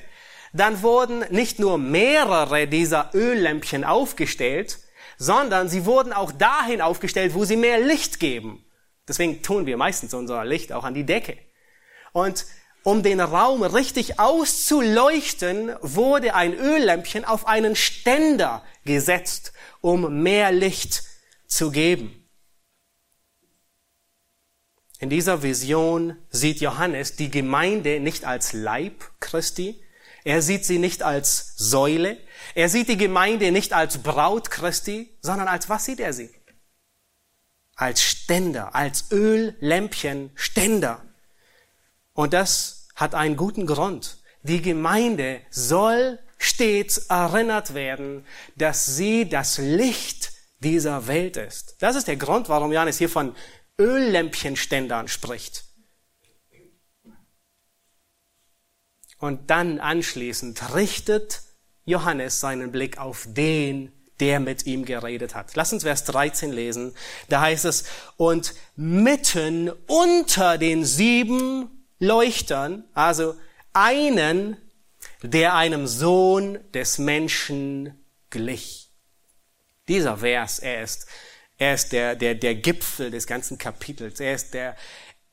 [0.54, 4.80] dann wurden nicht nur mehrere dieser Öllämpchen aufgestellt,
[5.18, 8.64] sondern sie wurden auch dahin aufgestellt, wo sie mehr Licht geben.
[9.08, 11.38] Deswegen tun wir meistens unser Licht auch an die Decke.
[12.14, 12.46] Und
[12.84, 21.04] um den Raum richtig auszuleuchten, wurde ein Öllämpchen auf einen Ständer gesetzt, um mehr Licht
[21.48, 22.20] zu geben.
[25.00, 29.83] In dieser Vision sieht Johannes die Gemeinde nicht als Leib Christi,
[30.24, 32.18] er sieht sie nicht als Säule,
[32.56, 36.30] er sieht die Gemeinde nicht als Braut Christi, sondern als was sieht er sie?
[37.76, 41.04] Als Ständer, als Öllämpchen Ständer.
[42.14, 44.18] Und das hat einen guten Grund.
[44.44, 51.76] Die Gemeinde soll stets erinnert werden, dass sie das Licht dieser Welt ist.
[51.80, 53.36] Das ist der Grund, warum Johannes hier von
[53.80, 55.66] Öllämpchenständern spricht.
[59.24, 61.44] Und dann anschließend richtet
[61.86, 65.56] Johannes seinen Blick auf den, der mit ihm geredet hat.
[65.56, 66.94] Lass uns Vers 13 lesen.
[67.30, 67.86] Da heißt es,
[68.18, 73.36] und mitten unter den sieben Leuchtern, also
[73.72, 74.58] einen,
[75.22, 77.98] der einem Sohn des Menschen
[78.30, 78.90] glich.
[79.88, 81.08] Dieser Vers, er ist,
[81.58, 84.20] er ist der, der, der Gipfel des ganzen Kapitels.
[84.20, 84.76] Er ist der,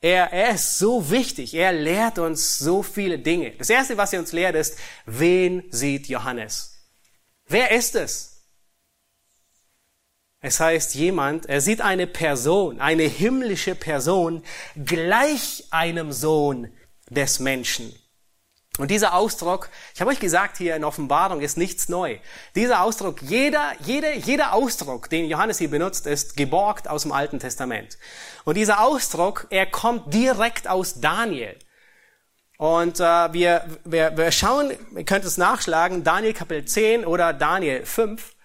[0.01, 1.53] er, er ist so wichtig.
[1.53, 3.51] Er lehrt uns so viele Dinge.
[3.51, 6.75] Das erste, was er uns lehrt, ist, wen sieht Johannes?
[7.47, 8.31] Wer ist es?
[10.39, 14.43] Es heißt jemand, er sieht eine Person, eine himmlische Person
[14.75, 16.73] gleich einem Sohn
[17.11, 17.93] des Menschen.
[18.81, 22.17] Und dieser Ausdruck, ich habe euch gesagt, hier in Offenbarung ist nichts neu.
[22.55, 27.37] Dieser Ausdruck, jeder, jeder, jeder Ausdruck, den Johannes hier benutzt, ist geborgt aus dem Alten
[27.37, 27.99] Testament.
[28.43, 31.55] Und dieser Ausdruck, er kommt direkt aus Daniel.
[32.57, 37.85] Und äh, wir, wir, wir schauen, ihr könnt es nachschlagen, Daniel Kapitel 10 oder Daniel
[37.85, 38.35] 5.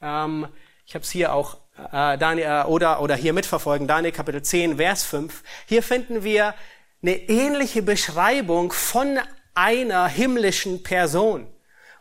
[0.00, 0.46] Ähm,
[0.86, 1.56] ich habe es hier auch
[1.90, 5.42] äh, Daniel, äh, oder, oder hier mitverfolgen, Daniel Kapitel 10, Vers 5.
[5.66, 6.54] Hier finden wir
[7.02, 9.18] eine ähnliche Beschreibung von
[9.54, 11.46] einer himmlischen Person.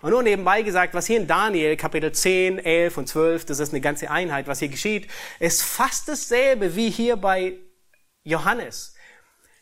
[0.01, 3.73] Und nur nebenbei gesagt, was hier in Daniel Kapitel 10, 11 und 12, das ist
[3.73, 5.07] eine ganze Einheit, was hier geschieht,
[5.39, 7.57] ist fast dasselbe wie hier bei
[8.23, 8.93] Johannes.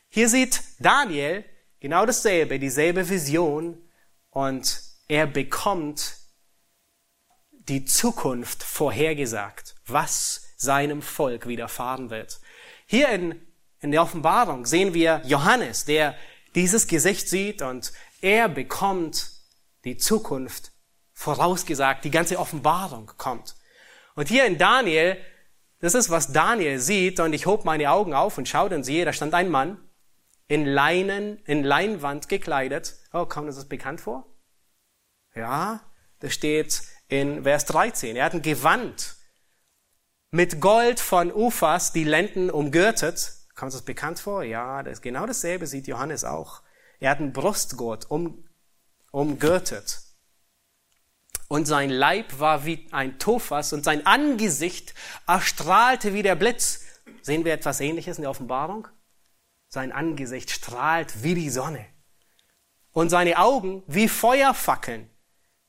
[0.10, 1.46] Hier sieht Daniel
[1.80, 3.78] genau dasselbe, dieselbe Vision
[4.30, 6.18] und er bekommt
[7.52, 12.40] die Zukunft vorhergesagt, was seinem Volk widerfahren wird.
[12.86, 13.42] Hier in,
[13.80, 16.16] in der Offenbarung sehen wir Johannes, der
[16.56, 19.32] dieses Gesicht sieht und er bekommt
[19.84, 20.72] die Zukunft
[21.14, 23.56] vorausgesagt, die ganze Offenbarung kommt.
[24.16, 25.18] Und hier in Daniel,
[25.80, 29.06] das ist, was Daniel sieht, und ich hob meine Augen auf und schaute und siehe,
[29.06, 29.78] da stand ein Mann
[30.48, 32.96] in Leinen, in Leinwand gekleidet.
[33.14, 34.26] Oh, kommt uns das bekannt vor?
[35.36, 35.82] Ja,
[36.20, 38.16] da steht in Vers 13.
[38.16, 39.16] Er hat ein Gewand
[40.32, 43.34] mit Gold von Ufas die Lenden umgürtet.
[43.56, 44.44] Kommt das bekannt vor?
[44.44, 46.62] Ja, das genau dasselbe sieht Johannes auch.
[47.00, 48.48] Er hat einen Brustgurt um,
[49.12, 50.02] umgürtet.
[51.48, 54.94] Und sein Leib war wie ein Tophas und sein Angesicht
[55.28, 56.82] erstrahlte wie der Blitz.
[57.22, 58.88] Sehen wir etwas ähnliches in der Offenbarung?
[59.68, 61.86] Sein Angesicht strahlt wie die Sonne.
[62.92, 65.10] Und seine Augen wie Feuerfackeln.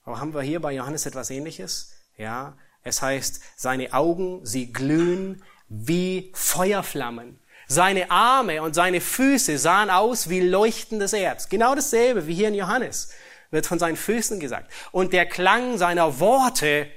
[0.03, 1.93] Aber haben wir hier bei Johannes etwas ähnliches?
[2.17, 7.41] Ja, es heißt, seine Augen, sie glühen wie Feuerflammen.
[7.69, 11.49] Seine Arme und seine Füße sahen aus wie leuchtendes Erz.
[11.49, 13.11] Genau dasselbe wie hier in Johannes
[13.51, 14.71] wird von seinen Füßen gesagt.
[14.93, 16.89] Und der Klang seiner Worte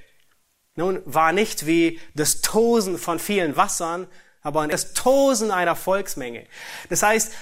[0.79, 4.07] nun war nicht wie das Tosen von vielen Wassern,
[4.41, 6.45] aber das Tosen einer Volksmenge.
[6.87, 7.33] Das heißt,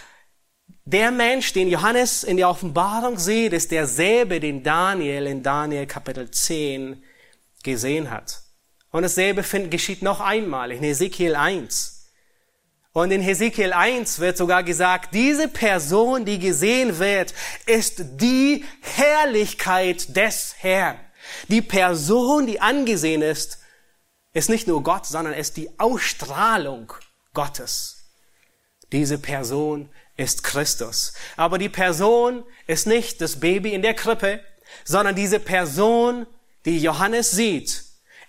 [0.85, 6.31] der Mensch, den Johannes in der Offenbarung sieht, ist derselbe, den Daniel in Daniel Kapitel
[6.31, 7.03] 10
[7.63, 8.41] gesehen hat.
[8.89, 11.96] Und dasselbe geschieht noch einmal in Hesekiel 1.
[12.97, 17.31] Und in Hesekiel 1 wird sogar gesagt, diese Person, die gesehen wird,
[17.67, 20.99] ist die Herrlichkeit des Herrn.
[21.47, 23.59] Die Person, die angesehen ist,
[24.33, 26.91] ist nicht nur Gott, sondern ist die Ausstrahlung
[27.35, 28.09] Gottes.
[28.91, 31.13] Diese Person ist Christus.
[31.35, 34.39] Aber die Person ist nicht das Baby in der Krippe,
[34.85, 36.25] sondern diese Person,
[36.65, 37.83] die Johannes sieht,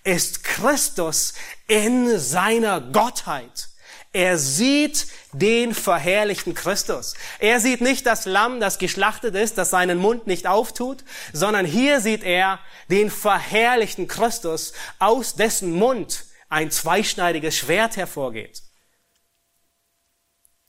[0.04, 1.32] ist Christus
[1.68, 3.67] in seiner Gottheit.
[4.12, 7.14] Er sieht den verherrlichten Christus.
[7.38, 12.00] Er sieht nicht das Lamm, das geschlachtet ist, das seinen Mund nicht auftut, sondern hier
[12.00, 12.58] sieht er
[12.90, 18.62] den verherrlichten Christus, aus dessen Mund ein zweischneidiges Schwert hervorgeht.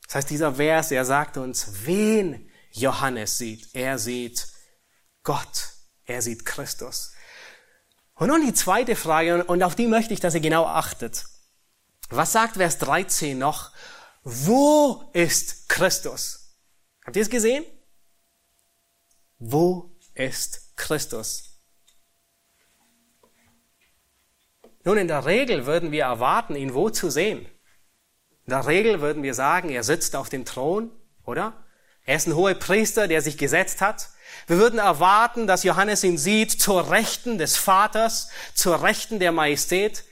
[0.06, 3.70] Das heißt, dieser Vers, er sagt uns, wen Johannes sieht.
[3.74, 4.48] Er sieht
[5.24, 5.70] Gott.
[6.06, 7.14] Er sieht Christus.
[8.16, 11.26] Und nun die zweite Frage, und auf die möchte ich, dass ihr genau achtet.
[12.10, 13.72] Was sagt Vers 13 noch?
[14.24, 16.58] Wo ist Christus?
[17.06, 17.66] Habt ihr es gesehen?
[19.38, 21.62] Wo ist Christus?
[24.84, 27.46] Nun, in der Regel würden wir erwarten, ihn wo zu sehen.
[28.46, 30.92] In der Regel würden wir sagen, er sitzt auf dem Thron,
[31.26, 31.54] oder?
[32.06, 34.10] Er ist ein hoher Priester, der sich gesetzt hat.
[34.48, 40.06] Wir würden erwarten, dass Johannes ihn sieht zur Rechten des Vaters, zur Rechten der Majestät.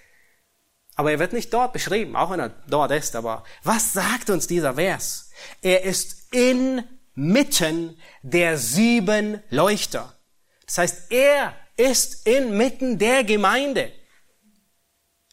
[0.97, 3.15] Aber er wird nicht dort beschrieben, auch wenn er dort ist.
[3.15, 5.29] Aber was sagt uns dieser Vers?
[5.61, 10.17] Er ist inmitten der sieben Leuchter.
[10.65, 13.91] Das heißt, er ist inmitten der Gemeinde.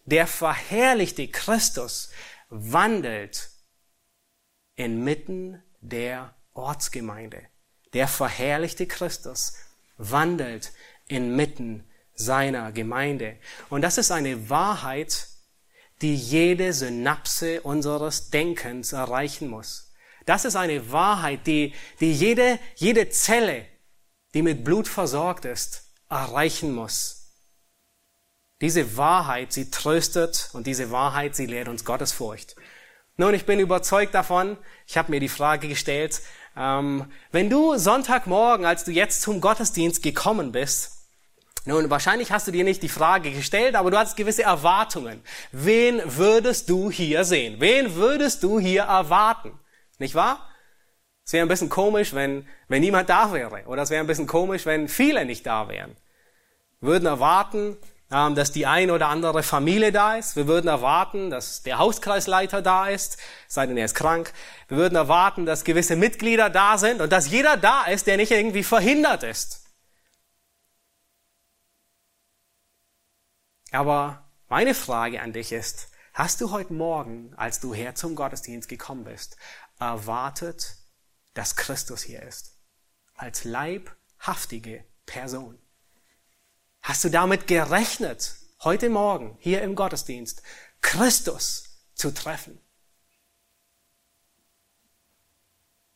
[0.04, 2.10] Der verherrlichte Christus
[2.50, 3.48] wandelt
[4.76, 7.40] inmitten der Ortsgemeinde.
[7.94, 9.54] Der verherrlichte Christus
[9.96, 10.72] wandelt
[11.08, 13.38] inmitten seiner Gemeinde.
[13.70, 15.28] Und das ist eine Wahrheit,
[16.02, 19.92] die jede Synapse unseres Denkens erreichen muss.
[20.26, 23.66] Das ist eine Wahrheit, die, die jede, jede Zelle,
[24.32, 27.20] die mit Blut versorgt ist, erreichen muss.
[28.60, 32.56] Diese Wahrheit, sie tröstet und diese Wahrheit, sie lehrt uns Gottes Furcht.
[33.16, 36.20] Nun, ich bin überzeugt davon, ich habe mir die Frage gestellt,
[36.56, 40.93] ähm, wenn du Sonntagmorgen, als du jetzt zum Gottesdienst gekommen bist,
[41.66, 45.22] nun, wahrscheinlich hast du dir nicht die Frage gestellt, aber du hast gewisse Erwartungen.
[45.50, 47.56] Wen würdest du hier sehen?
[47.58, 49.58] Wen würdest du hier erwarten?
[49.98, 50.46] Nicht wahr?
[51.24, 53.64] Es wäre ein bisschen komisch, wenn, wenn niemand da wäre.
[53.66, 55.96] Oder es wäre ein bisschen komisch, wenn viele nicht da wären.
[56.80, 57.78] Wir würden erwarten,
[58.12, 60.36] ähm, dass die ein oder andere Familie da ist.
[60.36, 63.16] Wir würden erwarten, dass der Hauskreisleiter da ist,
[63.48, 64.34] sei denn er ist krank.
[64.68, 68.32] Wir würden erwarten, dass gewisse Mitglieder da sind und dass jeder da ist, der nicht
[68.32, 69.63] irgendwie verhindert ist.
[73.74, 78.68] Aber meine Frage an dich ist, hast du heute Morgen, als du her zum Gottesdienst
[78.68, 79.36] gekommen bist,
[79.80, 80.76] erwartet,
[81.34, 82.56] dass Christus hier ist?
[83.16, 85.58] Als leibhaftige Person.
[86.82, 90.44] Hast du damit gerechnet, heute Morgen hier im Gottesdienst
[90.80, 92.60] Christus zu treffen?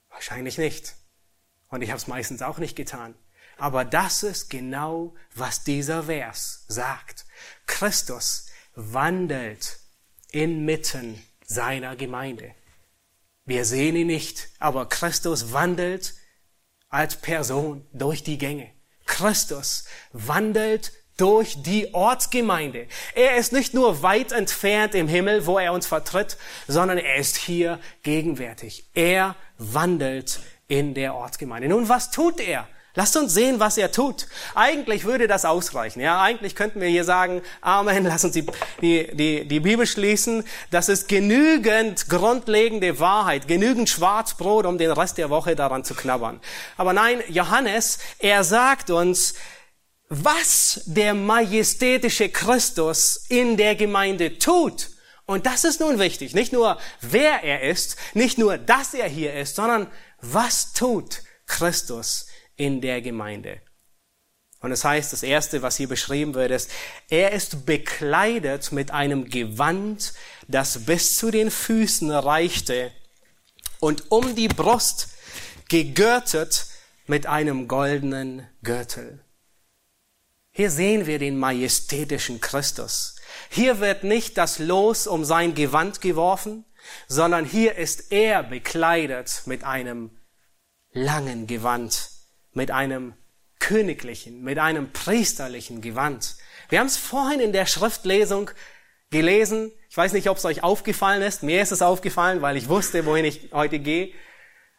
[0.08, 0.96] Wahrscheinlich nicht.
[1.68, 3.14] Und ich habe es meistens auch nicht getan.
[3.58, 7.26] Aber das ist genau, was dieser Vers sagt.
[7.66, 9.80] Christus wandelt
[10.30, 12.54] inmitten seiner Gemeinde.
[13.44, 16.14] Wir sehen ihn nicht, aber Christus wandelt
[16.88, 18.70] als Person durch die Gänge.
[19.06, 22.86] Christus wandelt durch die Ortsgemeinde.
[23.14, 26.36] Er ist nicht nur weit entfernt im Himmel, wo er uns vertritt,
[26.68, 28.88] sondern er ist hier gegenwärtig.
[28.94, 31.68] Er wandelt in der Ortsgemeinde.
[31.68, 32.68] Nun, was tut er?
[32.98, 34.26] Lasst uns sehen, was er tut.
[34.56, 36.00] Eigentlich würde das ausreichen.
[36.00, 38.44] Ja, eigentlich könnten wir hier sagen, Amen, lass uns die,
[38.82, 40.42] die, die, die Bibel schließen.
[40.72, 46.40] Das ist genügend grundlegende Wahrheit, genügend Schwarzbrot, um den Rest der Woche daran zu knabbern.
[46.76, 49.34] Aber nein, Johannes, er sagt uns,
[50.08, 54.88] was der majestätische Christus in der Gemeinde tut.
[55.24, 56.34] Und das ist nun wichtig.
[56.34, 59.86] Nicht nur, wer er ist, nicht nur, dass er hier ist, sondern
[60.20, 62.27] was tut Christus
[62.58, 63.62] in der Gemeinde.
[64.60, 66.70] Und das heißt, das erste, was hier beschrieben wird, ist,
[67.08, 70.12] er ist bekleidet mit einem Gewand,
[70.48, 72.90] das bis zu den Füßen reichte
[73.78, 75.10] und um die Brust
[75.68, 76.66] gegürtet
[77.06, 79.24] mit einem goldenen Gürtel.
[80.50, 83.14] Hier sehen wir den majestätischen Christus.
[83.50, 86.64] Hier wird nicht das Los um sein Gewand geworfen,
[87.06, 90.10] sondern hier ist er bekleidet mit einem
[90.90, 92.17] langen Gewand
[92.52, 93.14] mit einem
[93.58, 96.36] königlichen, mit einem priesterlichen Gewand.
[96.68, 98.50] Wir haben es vorhin in der Schriftlesung
[99.10, 99.72] gelesen.
[99.88, 101.42] Ich weiß nicht, ob es euch aufgefallen ist.
[101.42, 104.12] Mir ist es aufgefallen, weil ich wusste, wohin ich heute gehe.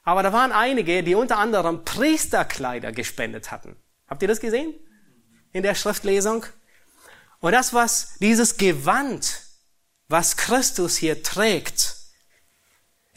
[0.03, 3.75] Aber da waren einige, die unter anderem Priesterkleider gespendet hatten.
[4.07, 4.73] Habt ihr das gesehen?
[5.51, 6.45] In der Schriftlesung?
[7.39, 9.41] Und das, was dieses Gewand,
[10.07, 11.95] was Christus hier trägt,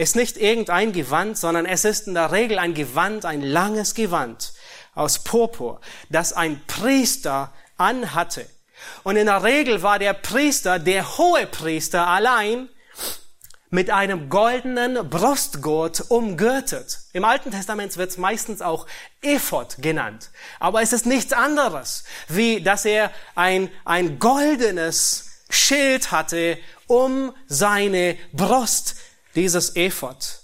[0.02, 4.52] ist nicht irgendein Gewand, sondern es ist in der Regel ein Gewand, ein langes Gewand
[4.94, 5.80] aus Purpur,
[6.10, 8.46] das ein Priester anhatte.
[9.04, 12.68] Und in der Regel war der Priester, der hohe Priester allein,
[13.70, 16.98] mit einem goldenen Brustgurt umgürtet.
[17.14, 18.86] Im Alten Testament wird es meistens auch
[19.22, 20.30] Ephod genannt.
[20.60, 28.18] Aber es ist nichts anderes, wie dass er ein, ein goldenes Schild hatte um seine
[28.34, 28.96] Brust,
[29.34, 30.42] dieses Ephod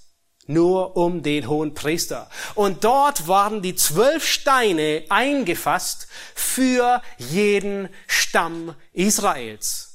[0.49, 2.29] nur um den hohen Priester.
[2.55, 9.89] Und dort waren die zwölf Steine eingefasst für jeden Stamm Israels.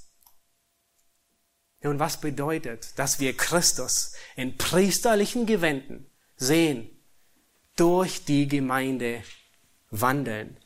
[1.83, 6.89] Nun, was bedeutet, dass wir Christus in priesterlichen Gewänden sehen,
[7.77, 9.23] durch die Gemeinde
[9.91, 10.57] wandeln?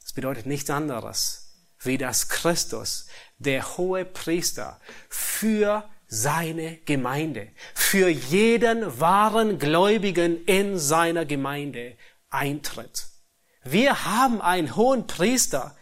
[0.00, 3.06] Das bedeutet nichts anderes, wie dass Christus,
[3.38, 11.96] der hohe Priester, für seine Gemeinde, für jeden wahren Gläubigen in seiner Gemeinde
[12.30, 13.08] eintritt.
[13.64, 15.76] Wir haben einen hohen Priester,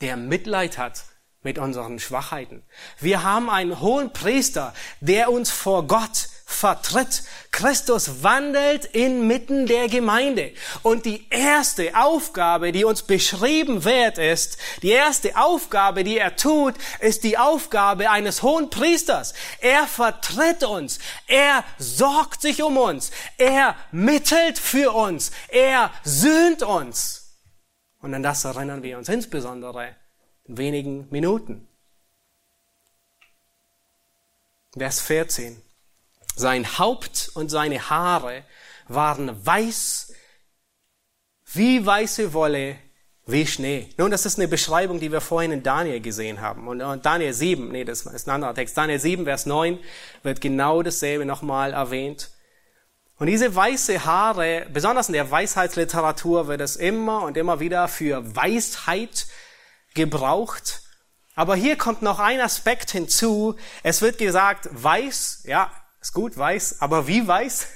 [0.00, 1.04] der Mitleid hat
[1.42, 2.62] mit unseren Schwachheiten.
[3.00, 7.24] Wir haben einen hohen Priester, der uns vor Gott vertritt.
[7.50, 10.52] Christus wandelt inmitten der Gemeinde.
[10.82, 16.74] Und die erste Aufgabe, die uns beschrieben wird, ist, die erste Aufgabe, die er tut,
[17.00, 19.34] ist die Aufgabe eines hohen Priesters.
[19.60, 21.00] Er vertritt uns.
[21.26, 23.10] Er sorgt sich um uns.
[23.36, 25.32] Er mittelt für uns.
[25.48, 27.34] Er sühnt uns.
[28.00, 29.96] Und an das erinnern wir uns insbesondere
[30.44, 31.66] in wenigen Minuten.
[34.78, 35.65] Vers 14.
[36.36, 38.44] Sein Haupt und seine Haare
[38.88, 40.12] waren weiß
[41.54, 42.76] wie weiße Wolle,
[43.24, 43.88] wie Schnee.
[43.96, 46.68] Nun, das ist eine Beschreibung, die wir vorhin in Daniel gesehen haben.
[46.68, 48.76] Und, und Daniel 7, nee, das ist ein anderer Text.
[48.76, 49.78] Daniel 7, Vers 9
[50.22, 52.30] wird genau dasselbe nochmal erwähnt.
[53.18, 58.36] Und diese weiße Haare, besonders in der Weisheitsliteratur wird es immer und immer wieder für
[58.36, 59.26] Weisheit
[59.94, 60.82] gebraucht.
[61.34, 63.56] Aber hier kommt noch ein Aspekt hinzu.
[63.82, 65.70] Es wird gesagt, weiß, ja,
[66.06, 67.66] ist gut, weiß, aber wie weiß?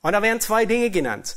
[0.00, 1.36] Und da werden zwei Dinge genannt.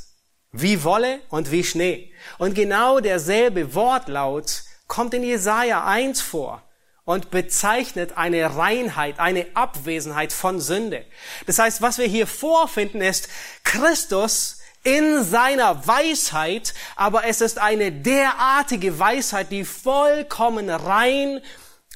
[0.50, 2.10] Wie Wolle und wie Schnee.
[2.38, 6.62] Und genau derselbe Wortlaut kommt in Jesaja 1 vor
[7.04, 11.04] und bezeichnet eine Reinheit, eine Abwesenheit von Sünde.
[11.44, 13.28] Das heißt, was wir hier vorfinden ist,
[13.64, 21.42] Christus in seiner Weisheit, aber es ist eine derartige Weisheit, die vollkommen rein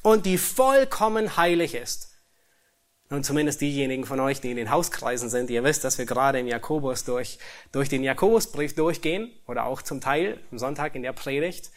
[0.03, 2.16] und die vollkommen heilig ist.
[3.09, 6.39] Nun, zumindest diejenigen von euch, die in den Hauskreisen sind, ihr wisst, dass wir gerade
[6.39, 7.39] im Jakobus durch,
[7.71, 11.71] durch den Jakobusbrief durchgehen oder auch zum Teil am Sonntag in der Predigt.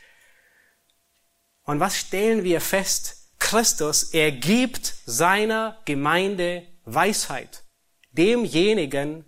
[1.63, 3.17] Und was stellen wir fest?
[3.39, 7.63] Christus, er gibt seiner Gemeinde Weisheit.
[8.11, 9.25] Demjenigen,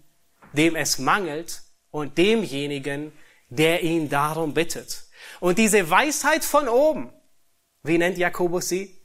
[0.53, 3.12] dem es mangelt und demjenigen,
[3.48, 5.05] der ihn darum bittet.
[5.38, 7.12] Und diese Weisheit von oben,
[7.84, 9.00] wie nennt Jakobus sie?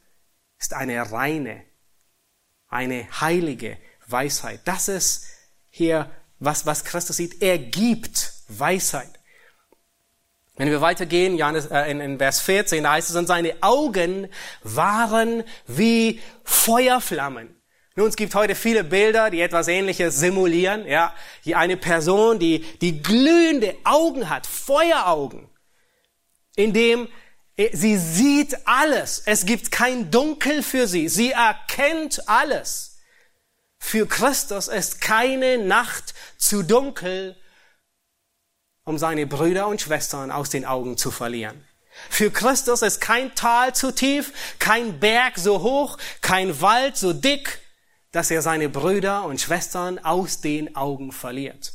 [0.59, 1.63] Ist eine reine,
[2.67, 4.61] eine heilige Weisheit.
[4.65, 5.25] Das ist
[5.69, 6.09] hier,
[6.39, 7.41] was, was Christus sieht.
[7.41, 9.11] Er gibt Weisheit.
[10.55, 14.27] Wenn wir weitergehen, Johannes, äh, in, in Vers 14, da heißt es, und seine Augen
[14.63, 17.55] waren wie Feuerflammen.
[17.95, 20.87] Nun, es gibt heute viele Bilder, die etwas Ähnliches simulieren.
[20.87, 25.49] Ja, hier eine Person, die, die glühende Augen hat, Feueraugen,
[26.55, 27.07] in dem
[27.57, 29.23] Sie sieht alles.
[29.25, 31.09] Es gibt kein Dunkel für sie.
[31.09, 32.99] Sie erkennt alles.
[33.79, 37.35] Für Christus ist keine Nacht zu dunkel,
[38.83, 41.63] um seine Brüder und Schwestern aus den Augen zu verlieren.
[42.09, 47.59] Für Christus ist kein Tal zu tief, kein Berg so hoch, kein Wald so dick,
[48.11, 51.73] dass er seine Brüder und Schwestern aus den Augen verliert.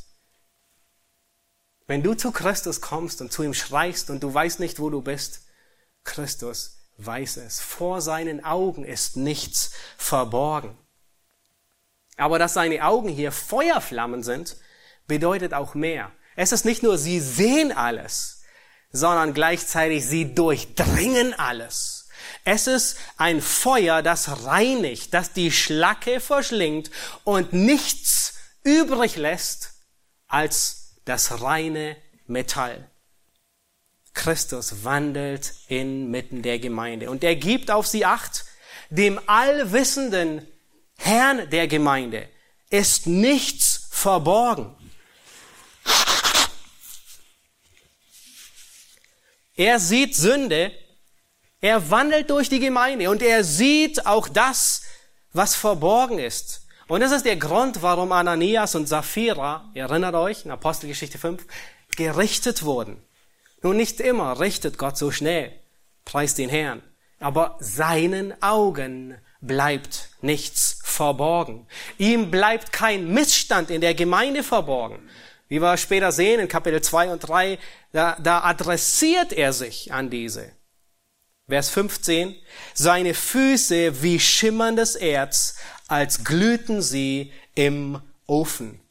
[1.87, 5.01] Wenn du zu Christus kommst und zu ihm schreist und du weißt nicht, wo du
[5.01, 5.42] bist,
[6.03, 7.59] Christus weiß es.
[7.59, 10.77] Vor seinen Augen ist nichts verborgen.
[12.17, 14.57] Aber dass seine Augen hier Feuerflammen sind,
[15.07, 16.11] bedeutet auch mehr.
[16.35, 18.41] Es ist nicht nur, sie sehen alles,
[18.91, 22.07] sondern gleichzeitig sie durchdringen alles.
[22.45, 26.91] Es ist ein Feuer, das reinigt, das die Schlacke verschlingt
[27.23, 29.73] und nichts übrig lässt
[30.27, 31.97] als das reine
[32.27, 32.89] Metall.
[34.13, 38.45] Christus wandelt inmitten der Gemeinde und er gibt auf sie acht.
[38.89, 40.47] Dem allwissenden
[40.97, 42.29] Herrn der Gemeinde
[42.69, 44.75] ist nichts verborgen.
[49.55, 50.71] Er sieht Sünde,
[51.61, 54.81] er wandelt durch die Gemeinde und er sieht auch das,
[55.31, 56.67] was verborgen ist.
[56.87, 61.45] Und das ist der Grund, warum Ananias und Sapphira, ihr erinnert euch, in Apostelgeschichte 5,
[61.95, 63.01] gerichtet wurden.
[63.63, 65.53] Nun, nicht immer richtet Gott so schnell,
[66.03, 66.83] preist den Herrn,
[67.19, 71.65] aber seinen Augen bleibt nichts verborgen.
[71.97, 75.09] Ihm bleibt kein Missstand in der Gemeinde verborgen.
[75.47, 77.57] Wie wir später sehen in Kapitel 2 und 3,
[77.93, 80.51] da, da adressiert er sich an diese.
[81.47, 82.35] Vers 15,
[82.73, 85.55] seine Füße wie schimmerndes Erz,
[85.87, 88.82] als glühten sie im Ofen.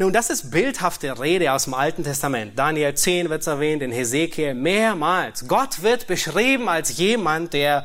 [0.00, 2.56] Nun, das ist bildhafte Rede aus dem Alten Testament.
[2.56, 5.48] Daniel 10 wird erwähnt, in Hesekiel mehrmals.
[5.48, 7.84] Gott wird beschrieben als jemand, der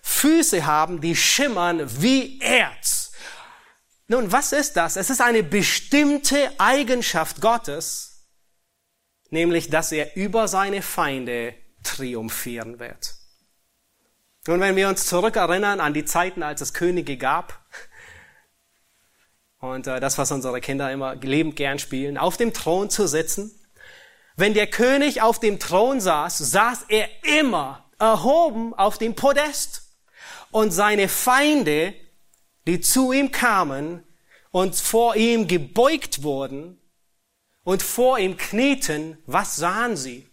[0.00, 3.12] Füße haben, die schimmern wie Erz.
[4.08, 4.96] Nun, was ist das?
[4.96, 8.28] Es ist eine bestimmte Eigenschaft Gottes,
[9.28, 13.14] nämlich, dass er über seine Feinde triumphieren wird.
[14.46, 17.62] Nun, wenn wir uns zurückerinnern an die Zeiten, als es Könige gab,
[19.62, 23.58] und äh, das, was unsere Kinder immer lebend gern spielen, auf dem Thron zu sitzen.
[24.36, 27.08] Wenn der König auf dem Thron saß, saß er
[27.40, 29.82] immer erhoben auf dem Podest.
[30.50, 31.94] Und seine Feinde,
[32.66, 34.04] die zu ihm kamen
[34.50, 36.80] und vor ihm gebeugt wurden
[37.62, 40.28] und vor ihm knieten, was sahen sie?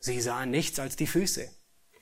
[0.00, 1.48] Sie sahen nichts als die Füße.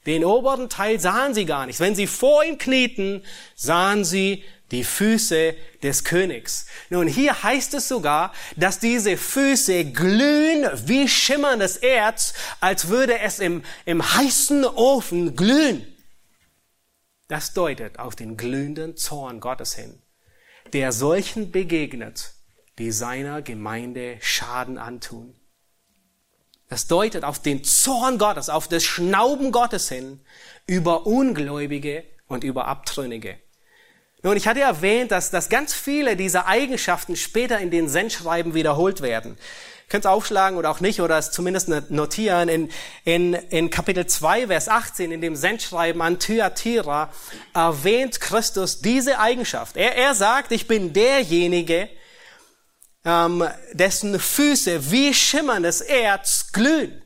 [0.07, 1.81] Den oberen Teil sahen sie gar nicht.
[1.81, 3.25] Wenn sie vor ihm knieten,
[3.55, 6.67] sahen sie die Füße des Königs.
[6.91, 13.39] Nun, hier heißt es sogar, dass diese Füße glühen wie schimmerndes Erz, als würde es
[13.39, 15.87] im, im heißen Ofen glühen.
[17.29, 20.01] Das deutet auf den glühenden Zorn Gottes hin,
[20.73, 22.33] der solchen begegnet,
[22.79, 25.35] die seiner Gemeinde Schaden antun.
[26.69, 30.21] Das deutet auf den Zorn Gottes, auf das Schnauben Gottes hin
[30.67, 33.39] über Ungläubige und über Abtrünnige.
[34.27, 39.01] Nun, ich hatte erwähnt, dass, dass ganz viele dieser Eigenschaften später in den Sendschreiben wiederholt
[39.01, 39.39] werden.
[39.89, 42.49] Könnt es aufschlagen oder auch nicht, oder es zumindest notieren.
[42.49, 42.70] In,
[43.05, 47.12] in, in Kapitel 2, Vers 18, in dem Sendschreiben an Thyatira,
[47.55, 49.77] erwähnt Christus diese Eigenschaft.
[49.77, 51.89] Er, er sagt, ich bin derjenige,
[53.05, 57.01] ähm, dessen Füße wie schimmerndes Erz glühen.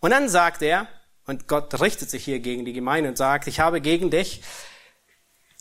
[0.00, 0.88] Und dann sagt er,
[1.24, 4.42] und Gott richtet sich hier gegen die Gemeinde und sagt, ich habe gegen dich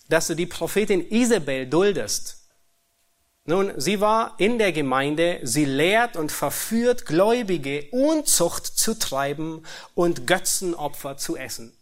[0.09, 2.39] dass du die Prophetin Isabel duldest.
[3.45, 10.27] Nun, sie war in der Gemeinde, sie lehrt und verführt Gläubige, Unzucht zu treiben und
[10.27, 11.75] Götzenopfer zu essen.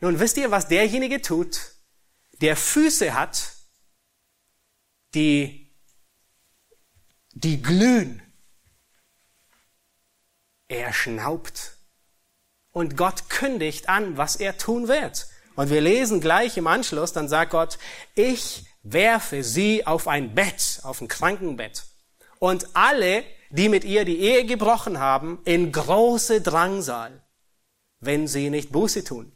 [0.00, 1.72] Nun, wisst ihr, was derjenige tut,
[2.40, 3.52] der Füße hat,
[5.14, 5.74] die,
[7.32, 8.22] die glühen?
[10.68, 11.76] Er schnaubt.
[12.72, 15.28] Und Gott kündigt an, was er tun wird.
[15.56, 17.78] Und wir lesen gleich im Anschluss, dann sagt Gott,
[18.14, 21.84] ich werfe sie auf ein Bett, auf ein Krankenbett.
[22.38, 27.22] Und alle, die mit ihr die Ehe gebrochen haben, in große Drangsal,
[28.00, 29.32] wenn sie nicht Buße tun.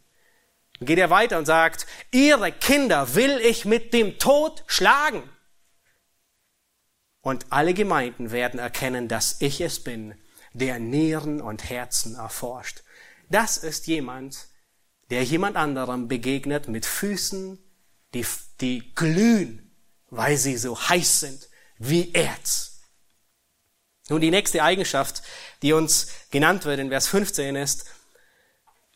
[0.79, 5.23] Dann geht er weiter und sagt, ihre Kinder will ich mit dem Tod schlagen.
[7.23, 10.14] Und alle Gemeinden werden erkennen, dass ich es bin,
[10.53, 12.83] der Nieren und Herzen erforscht.
[13.29, 14.49] Das ist jemand,
[15.11, 17.59] der jemand anderem begegnet mit Füßen,
[18.15, 18.25] die,
[18.61, 19.75] die glühen,
[20.09, 21.49] weil sie so heiß sind
[21.79, 22.81] wie Erz.
[24.09, 25.23] Nun, die nächste Eigenschaft,
[25.63, 27.87] die uns genannt wird in Vers 15 ist,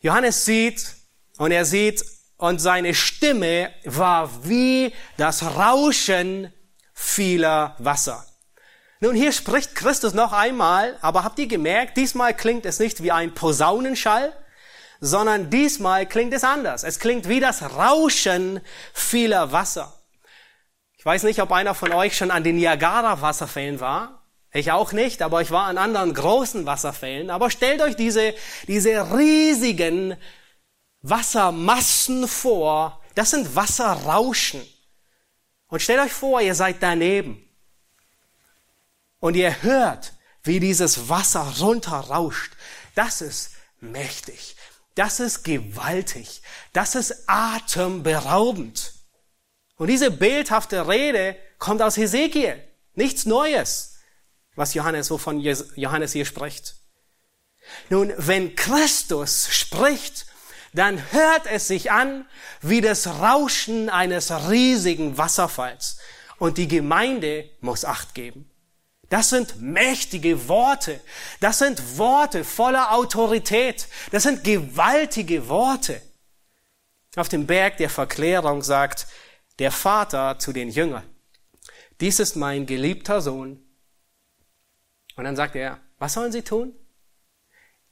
[0.01, 0.97] Johannes sieht
[1.39, 2.05] und er sieht
[2.37, 6.53] und seine Stimme war wie das Rauschen
[6.93, 8.27] vieler Wasser.
[9.01, 13.12] Nun, hier spricht Christus noch einmal, aber habt ihr gemerkt, diesmal klingt es nicht wie
[13.12, 14.33] ein Posaunenschall,
[15.05, 16.82] sondern diesmal klingt es anders.
[16.82, 18.61] Es klingt wie das Rauschen
[18.94, 19.92] vieler Wasser.
[20.96, 24.22] Ich weiß nicht, ob einer von euch schon an den Niagara-Wasserfällen war.
[24.55, 27.28] Ich auch nicht, aber ich war an anderen großen Wasserfällen.
[27.28, 28.34] Aber stellt euch diese,
[28.66, 30.16] diese riesigen
[31.02, 33.02] Wassermassen vor.
[33.14, 34.62] Das sind Wasserrauschen.
[35.66, 37.46] Und stellt euch vor, ihr seid daneben.
[39.20, 42.52] Und ihr hört, wie dieses Wasser runterrauscht.
[42.94, 43.50] Das ist
[43.80, 44.53] mächtig.
[44.95, 46.42] Das ist gewaltig.
[46.72, 48.92] Das ist atemberaubend.
[49.76, 52.62] Und diese bildhafte Rede kommt aus Hesekiel.
[52.95, 53.97] Nichts Neues,
[54.55, 56.76] was Johannes, wovon Johannes hier spricht.
[57.88, 60.26] Nun, wenn Christus spricht,
[60.74, 62.26] dann hört es sich an
[62.61, 65.99] wie das Rauschen eines riesigen Wasserfalls.
[66.38, 68.51] Und die Gemeinde muss Acht geben.
[69.09, 71.00] Das sind mächtige Worte.
[71.40, 73.86] Das sind Worte voller Autorität.
[74.11, 76.00] Das sind gewaltige Worte.
[77.16, 79.07] Auf dem Berg der Verklärung sagt
[79.59, 81.05] der Vater zu den Jüngern,
[82.00, 83.64] dies ist mein geliebter Sohn.
[85.16, 86.74] Und dann sagt er, was sollen sie tun?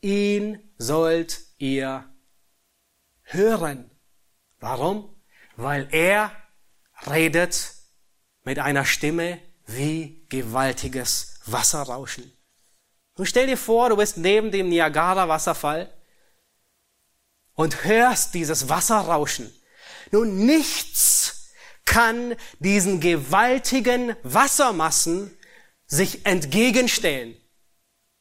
[0.01, 2.05] Ihn sollt ihr
[3.23, 3.91] hören.
[4.59, 5.15] Warum?
[5.57, 6.33] Weil er
[7.07, 7.75] redet
[8.43, 9.41] mit einer Stimme
[9.77, 12.33] wie gewaltiges Wasserrauschen.
[13.15, 15.93] Und stell dir vor, du bist neben dem Niagara-Wasserfall
[17.55, 19.53] und hörst dieses Wasserrauschen.
[20.11, 21.51] Nun, nichts
[21.85, 25.37] kann diesen gewaltigen Wassermassen
[25.87, 27.37] sich entgegenstellen.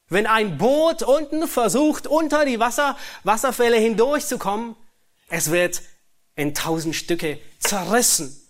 [0.10, 4.76] Wenn ein Boot unten versucht, unter die Wasser, Wasserfälle hindurchzukommen,
[5.30, 5.82] es wird
[6.36, 8.41] in tausend Stücke zerrissen.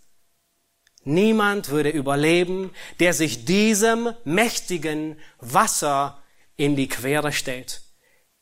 [1.03, 6.21] Niemand würde überleben, der sich diesem mächtigen Wasser
[6.57, 7.81] in die Quere stellt.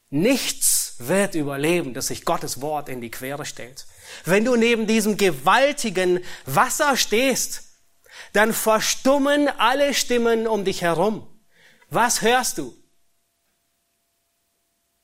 [0.09, 3.85] Nichts wird überleben, das sich Gottes Wort in die Quere stellt.
[4.25, 7.63] Wenn du neben diesem gewaltigen Wasser stehst,
[8.33, 11.27] dann verstummen alle Stimmen um dich herum.
[11.89, 12.75] Was hörst du?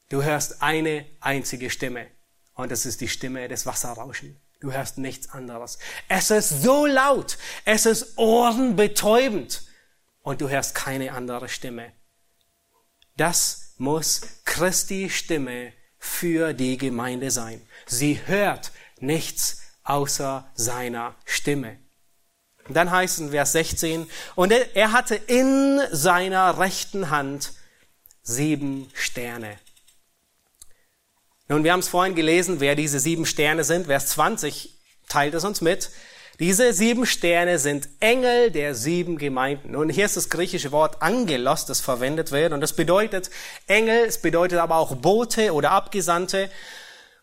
[0.10, 2.08] Du hörst eine einzige Stimme
[2.54, 4.40] und das ist die Stimme des Wasserrauschen.
[4.66, 5.78] Du hörst nichts anderes.
[6.08, 9.62] Es ist so laut, es ist ohrenbetäubend
[10.24, 11.92] und du hörst keine andere Stimme.
[13.16, 17.62] Das muss Christi Stimme für die Gemeinde sein.
[17.86, 21.78] Sie hört nichts außer seiner Stimme.
[22.68, 27.54] Und dann heißt in Vers 16, und er hatte in seiner rechten Hand
[28.24, 29.60] sieben Sterne.
[31.48, 33.86] Nun, wir haben es vorhin gelesen, wer diese sieben Sterne sind.
[33.86, 35.92] Vers 20 teilt es uns mit.
[36.40, 39.76] Diese sieben Sterne sind Engel der sieben Gemeinden.
[39.76, 42.52] Und hier ist das griechische Wort Angelos, das verwendet wird.
[42.52, 43.30] Und das bedeutet
[43.68, 46.50] Engel, es bedeutet aber auch Bote oder Abgesandte.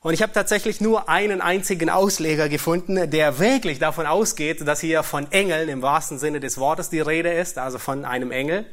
[0.00, 5.02] Und ich habe tatsächlich nur einen einzigen Ausleger gefunden, der wirklich davon ausgeht, dass hier
[5.02, 8.66] von Engeln im wahrsten Sinne des Wortes die Rede ist, also von einem Engel,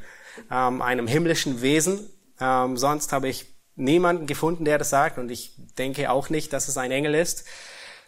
[0.52, 2.08] ähm, einem himmlischen Wesen.
[2.40, 6.68] Ähm, sonst habe ich niemanden gefunden, der das sagt und ich denke auch nicht, dass
[6.68, 7.46] es ein Engel ist.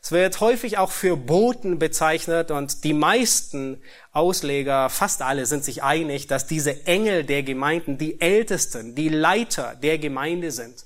[0.03, 3.81] Es wird häufig auch für Boten bezeichnet und die meisten
[4.13, 9.75] Ausleger, fast alle, sind sich einig, dass diese Engel der Gemeinden die Ältesten, die Leiter
[9.75, 10.85] der Gemeinde sind.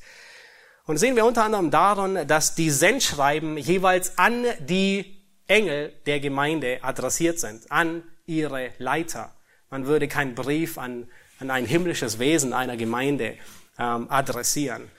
[0.86, 6.80] Und sehen wir unter anderem daran, dass die Sendschreiben jeweils an die Engel der Gemeinde
[6.82, 9.34] adressiert sind, an ihre Leiter.
[9.70, 11.08] Man würde keinen Brief an,
[11.40, 13.36] an ein himmlisches Wesen einer Gemeinde
[13.78, 14.90] ähm, adressieren,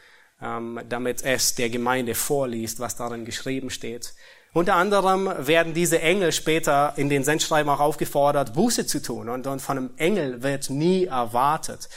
[0.41, 4.15] ähm, damit es der Gemeinde vorliest, was darin geschrieben steht.
[4.53, 9.29] Unter anderem werden diese Engel später in den Sendschreiben auch aufgefordert, Buße zu tun.
[9.29, 11.91] Und, und von einem Engel wird nie erwartet,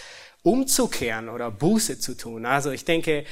[0.43, 2.45] umzukehren oder Buße zu tun.
[2.45, 3.23] Also ich denke,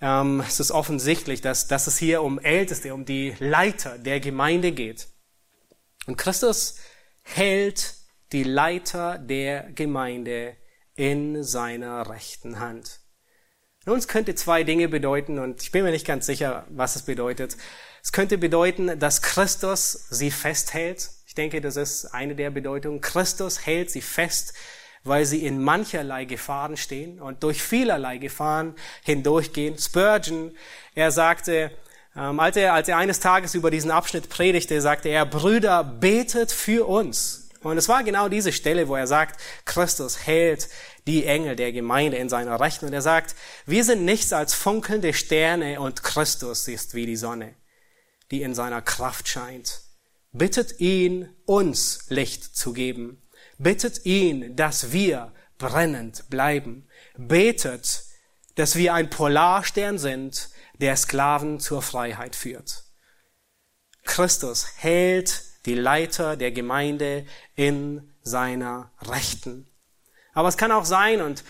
[0.00, 4.72] ähm, es ist offensichtlich, dass, dass es hier um Älteste, um die Leiter der Gemeinde
[4.72, 5.06] geht.
[6.06, 6.76] Und Christus
[7.22, 7.94] hält
[8.32, 10.56] die Leiter der Gemeinde
[10.96, 13.00] in seiner rechten Hand.
[13.86, 17.02] Nun, es könnte zwei Dinge bedeuten und ich bin mir nicht ganz sicher, was es
[17.02, 17.56] bedeutet.
[18.02, 21.10] Es könnte bedeuten, dass Christus sie festhält.
[21.26, 23.00] Ich denke, das ist eine der Bedeutungen.
[23.00, 24.54] Christus hält sie fest,
[25.04, 29.76] weil sie in mancherlei Gefahren stehen und durch vielerlei Gefahren hindurchgehen.
[29.78, 30.56] Spurgeon,
[30.94, 31.70] er sagte,
[32.16, 36.52] ähm, als, er, als er eines Tages über diesen Abschnitt predigte, sagte er, Brüder, betet
[36.52, 37.43] für uns.
[37.64, 40.68] Und es war genau diese Stelle, wo er sagt, Christus hält
[41.06, 42.86] die Engel der Gemeinde in seiner Rechten.
[42.86, 43.34] Und er sagt,
[43.66, 47.54] wir sind nichts als funkelnde Sterne und Christus ist wie die Sonne,
[48.30, 49.80] die in seiner Kraft scheint.
[50.32, 53.22] Bittet ihn, uns Licht zu geben.
[53.58, 56.88] Bittet ihn, dass wir brennend bleiben.
[57.16, 58.02] Betet,
[58.56, 60.50] dass wir ein Polarstern sind,
[60.80, 62.84] der Sklaven zur Freiheit führt.
[64.04, 67.24] Christus hält die Leiter der Gemeinde
[67.56, 69.66] in seiner Rechten.
[70.32, 71.44] Aber es kann auch sein, und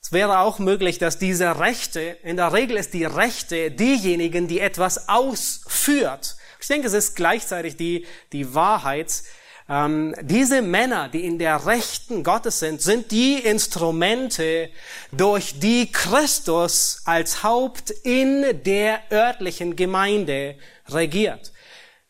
[0.00, 4.60] es wäre auch möglich, dass diese Rechte, in der Regel ist die Rechte diejenigen, die
[4.60, 6.36] etwas ausführt.
[6.60, 9.22] Ich denke, es ist gleichzeitig die, die Wahrheit.
[9.68, 14.70] Ähm, diese Männer, die in der Rechten Gottes sind, sind die Instrumente,
[15.12, 20.56] durch die Christus als Haupt in der örtlichen Gemeinde
[20.88, 21.52] regiert.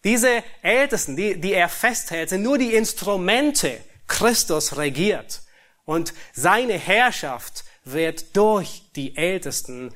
[0.04, 3.80] Diese Ältesten, die, die er festhält, sind nur die Instrumente.
[4.06, 5.42] Christus regiert.
[5.84, 9.94] Und seine Herrschaft wird durch die Ältesten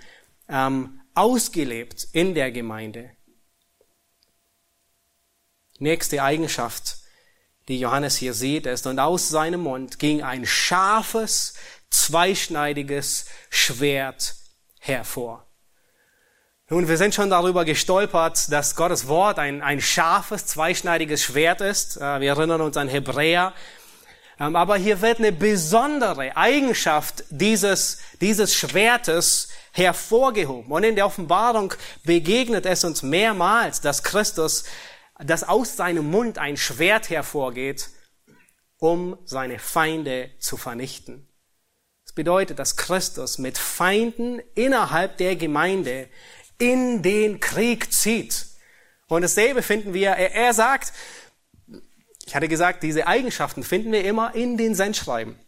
[0.48, 3.10] ähm, ausgelebt in der Gemeinde.
[5.78, 6.98] Nächste Eigenschaft,
[7.68, 11.54] die Johannes hier sieht, ist, und aus seinem Mund ging ein scharfes,
[11.90, 14.36] zweischneidiges Schwert
[14.78, 15.46] hervor.
[16.70, 21.98] Nun, wir sind schon darüber gestolpert, dass Gottes Wort ein, ein scharfes, zweischneidiges Schwert ist.
[21.98, 23.52] Äh, wir erinnern uns an Hebräer.
[24.40, 30.72] Ähm, aber hier wird eine besondere Eigenschaft dieses, dieses Schwertes hervorgehoben.
[30.72, 34.64] Und in der Offenbarung begegnet es uns mehrmals, dass Christus,
[35.18, 37.90] dass aus seinem Mund ein Schwert hervorgeht,
[38.78, 41.28] um seine Feinde zu vernichten.
[42.04, 46.08] Das bedeutet, dass Christus mit Feinden innerhalb der Gemeinde
[46.58, 48.46] in den Krieg zieht.
[49.08, 50.92] Und dasselbe finden wir, er, er sagt,
[52.26, 55.38] ich hatte gesagt, diese Eigenschaften finden wir immer in den Sendschreiben.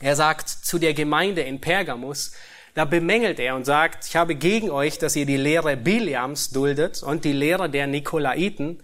[0.00, 2.32] Er sagt zu der Gemeinde in Pergamus,
[2.74, 7.02] da bemängelt er und sagt, ich habe gegen euch, dass ihr die Lehre Biliams duldet
[7.02, 8.82] und die Lehre der Nikolaiten.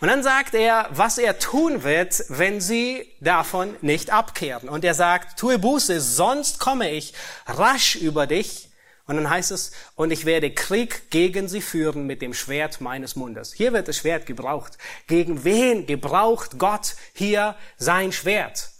[0.00, 4.68] Und dann sagt er, was er tun wird, wenn sie davon nicht abkehren.
[4.68, 7.14] Und er sagt, tue Buße, sonst komme ich
[7.46, 8.68] rasch über dich
[9.06, 13.16] und dann heißt es, und ich werde Krieg gegen sie führen mit dem Schwert meines
[13.16, 13.52] Mundes.
[13.52, 14.78] Hier wird das Schwert gebraucht.
[15.06, 18.70] Gegen wen gebraucht Gott hier sein Schwert?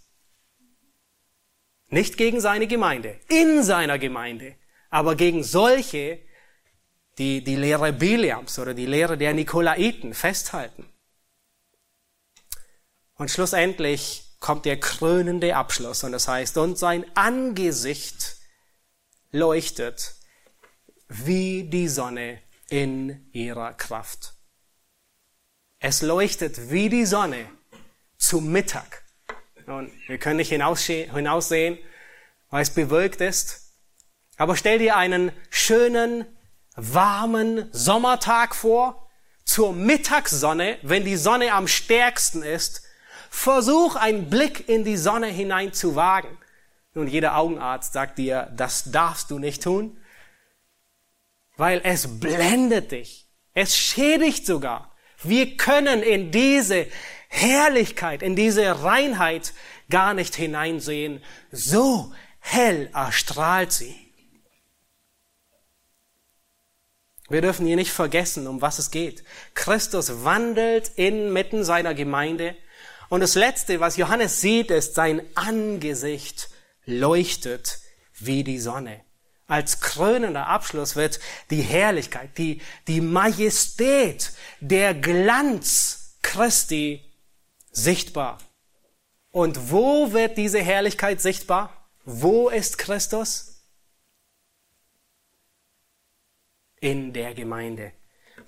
[1.88, 4.56] Nicht gegen seine Gemeinde, in seiner Gemeinde,
[4.88, 6.20] aber gegen solche,
[7.18, 10.88] die die Lehre Biliams oder die Lehre der Nikolaiten festhalten.
[13.16, 18.33] Und schlussendlich kommt der krönende Abschluss und das heißt, und sein Angesicht
[19.34, 20.14] leuchtet
[21.08, 24.34] wie die Sonne in ihrer Kraft.
[25.80, 27.50] Es leuchtet wie die Sonne
[28.16, 29.02] zu Mittag.
[29.66, 31.78] Und wir können nicht hinaussehen,
[32.50, 33.72] weil es bewölkt ist.
[34.36, 36.26] Aber stell dir einen schönen,
[36.76, 39.10] warmen Sommertag vor,
[39.44, 42.82] zur Mittagssonne, wenn die Sonne am stärksten ist.
[43.30, 46.38] Versuch einen Blick in die Sonne hinein zu wagen.
[46.94, 49.98] Nun, jeder Augenarzt sagt dir, das darfst du nicht tun,
[51.56, 53.28] weil es blendet dich.
[53.52, 54.94] Es schädigt sogar.
[55.22, 56.86] Wir können in diese
[57.28, 59.54] Herrlichkeit, in diese Reinheit
[59.90, 61.22] gar nicht hineinsehen.
[61.50, 63.96] So hell erstrahlt sie.
[67.28, 69.24] Wir dürfen hier nicht vergessen, um was es geht.
[69.54, 72.54] Christus wandelt inmitten seiner Gemeinde.
[73.08, 76.50] Und das Letzte, was Johannes sieht, ist sein Angesicht
[76.86, 77.80] leuchtet
[78.14, 79.04] wie die Sonne.
[79.46, 81.20] Als krönender Abschluss wird
[81.50, 87.04] die Herrlichkeit, die, die Majestät, der Glanz Christi
[87.70, 88.38] sichtbar.
[89.30, 91.90] Und wo wird diese Herrlichkeit sichtbar?
[92.04, 93.62] Wo ist Christus?
[96.80, 97.92] In der Gemeinde.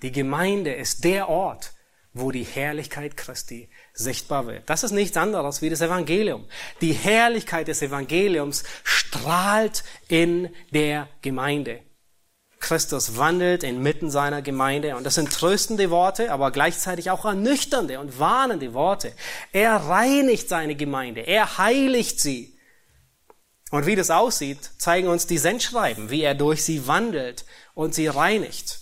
[0.01, 1.73] Die Gemeinde ist der Ort,
[2.19, 4.69] wo die Herrlichkeit Christi sichtbar wird.
[4.69, 6.45] Das ist nichts anderes wie das Evangelium.
[6.81, 11.81] Die Herrlichkeit des Evangeliums strahlt in der Gemeinde.
[12.59, 18.19] Christus wandelt inmitten seiner Gemeinde und das sind tröstende Worte, aber gleichzeitig auch ernüchternde und
[18.19, 19.13] warnende Worte.
[19.51, 22.57] Er reinigt seine Gemeinde, er heiligt sie.
[23.69, 28.07] Und wie das aussieht, zeigen uns die Sendschreiben, wie er durch sie wandelt und sie
[28.07, 28.79] reinigt.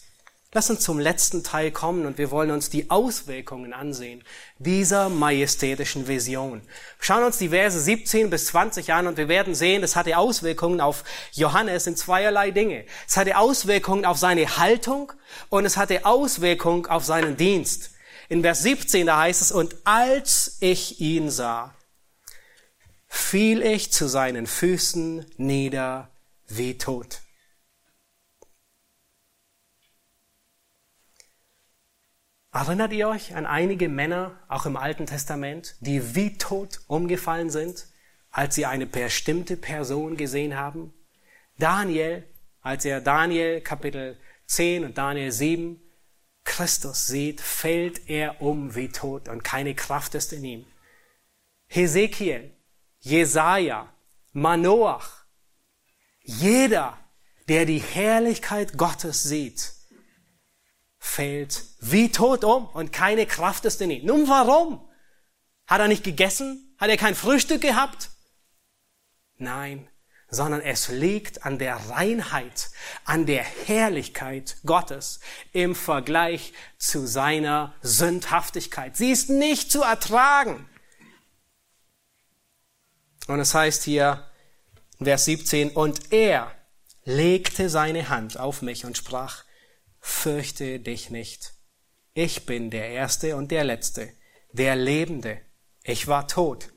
[0.56, 4.24] Lass uns zum letzten Teil kommen und wir wollen uns die Auswirkungen ansehen
[4.58, 6.62] dieser majestätischen Vision.
[6.98, 10.80] Schauen uns die Verse 17 bis 20 an und wir werden sehen, das hatte Auswirkungen
[10.80, 11.04] auf
[11.34, 12.86] Johannes in zweierlei Dinge.
[13.06, 15.12] Es hatte Auswirkungen auf seine Haltung
[15.50, 17.92] und es hatte Auswirkungen auf seinen Dienst.
[18.30, 21.76] In Vers 17, da heißt es, und als ich ihn sah,
[23.10, 26.12] fiel ich zu seinen Füßen nieder
[26.48, 27.25] wie tot.
[32.56, 37.88] Erinnert ihr euch an einige Männer, auch im Alten Testament, die wie tot umgefallen sind,
[38.32, 40.94] als sie eine bestimmte Person gesehen haben?
[41.60, 42.24] Daniel,
[42.62, 45.82] als er Daniel Kapitel 10 und Daniel 7
[46.46, 50.66] Christus sieht, fällt er um wie tot und keine Kraft ist in ihm.
[51.68, 52.54] Hesekiel,
[53.02, 53.94] Jesaja,
[54.32, 55.26] Manoach,
[56.24, 56.98] jeder,
[57.50, 59.75] der die Herrlichkeit Gottes sieht,
[61.06, 64.06] fällt wie tot um und keine Kraft ist in ihm.
[64.06, 64.86] Nun warum?
[65.68, 66.76] Hat er nicht gegessen?
[66.78, 68.10] Hat er kein Frühstück gehabt?
[69.38, 69.88] Nein,
[70.30, 72.70] sondern es liegt an der Reinheit,
[73.06, 75.20] an der Herrlichkeit Gottes
[75.54, 78.98] im Vergleich zu seiner Sündhaftigkeit.
[78.98, 80.68] Sie ist nicht zu ertragen.
[83.28, 84.28] Und es heißt hier,
[85.02, 86.52] Vers 17, und er
[87.04, 89.45] legte seine Hand auf mich und sprach,
[90.06, 91.56] fürchte dich nicht.
[92.14, 94.14] Ich bin der Erste und der Letzte,
[94.52, 95.42] der Lebende.
[95.84, 96.72] Ich war tot.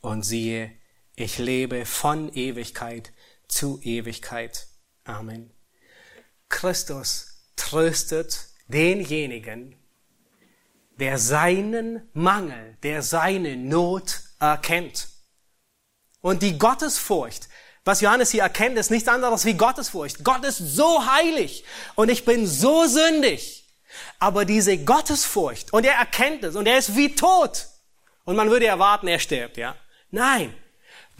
[0.00, 0.72] Und siehe,
[1.14, 3.12] ich lebe von Ewigkeit
[3.48, 4.66] zu Ewigkeit.
[5.04, 5.52] Amen.
[6.48, 9.76] Christus tröstet denjenigen,
[10.98, 15.08] der seinen Mangel, der seine Not erkennt.
[16.22, 17.50] Und die Gottesfurcht,
[17.84, 20.22] was Johannes hier erkennt, ist nichts anderes wie Gottesfurcht.
[20.24, 21.64] Gott ist so heilig
[21.94, 23.64] und ich bin so sündig.
[24.18, 27.66] Aber diese Gottesfurcht, und er erkennt es, und er ist wie tot.
[28.24, 29.76] Und man würde erwarten, er stirbt, ja.
[30.10, 30.54] Nein.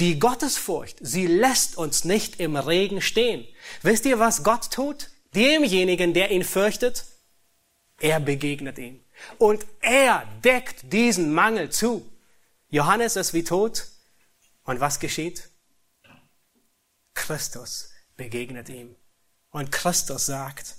[0.00, 3.46] Die Gottesfurcht, sie lässt uns nicht im Regen stehen.
[3.82, 5.10] Wisst ihr, was Gott tut?
[5.34, 7.04] Demjenigen, der ihn fürchtet,
[8.00, 9.04] er begegnet ihm.
[9.38, 12.10] Und er deckt diesen Mangel zu.
[12.70, 13.86] Johannes ist wie tot.
[14.64, 15.51] Und was geschieht?
[17.14, 18.96] Christus begegnet ihm.
[19.50, 20.76] Und Christus sagt,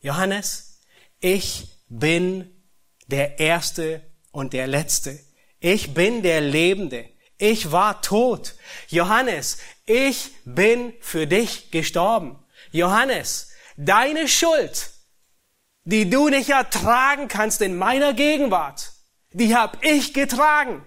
[0.00, 0.80] Johannes,
[1.20, 2.50] ich bin
[3.06, 5.18] der Erste und der Letzte.
[5.60, 7.08] Ich bin der Lebende.
[7.38, 8.54] Ich war tot.
[8.88, 12.38] Johannes, ich bin für dich gestorben.
[12.70, 14.90] Johannes, deine Schuld,
[15.84, 18.92] die du nicht ertragen kannst in meiner Gegenwart,
[19.32, 20.84] die hab ich getragen.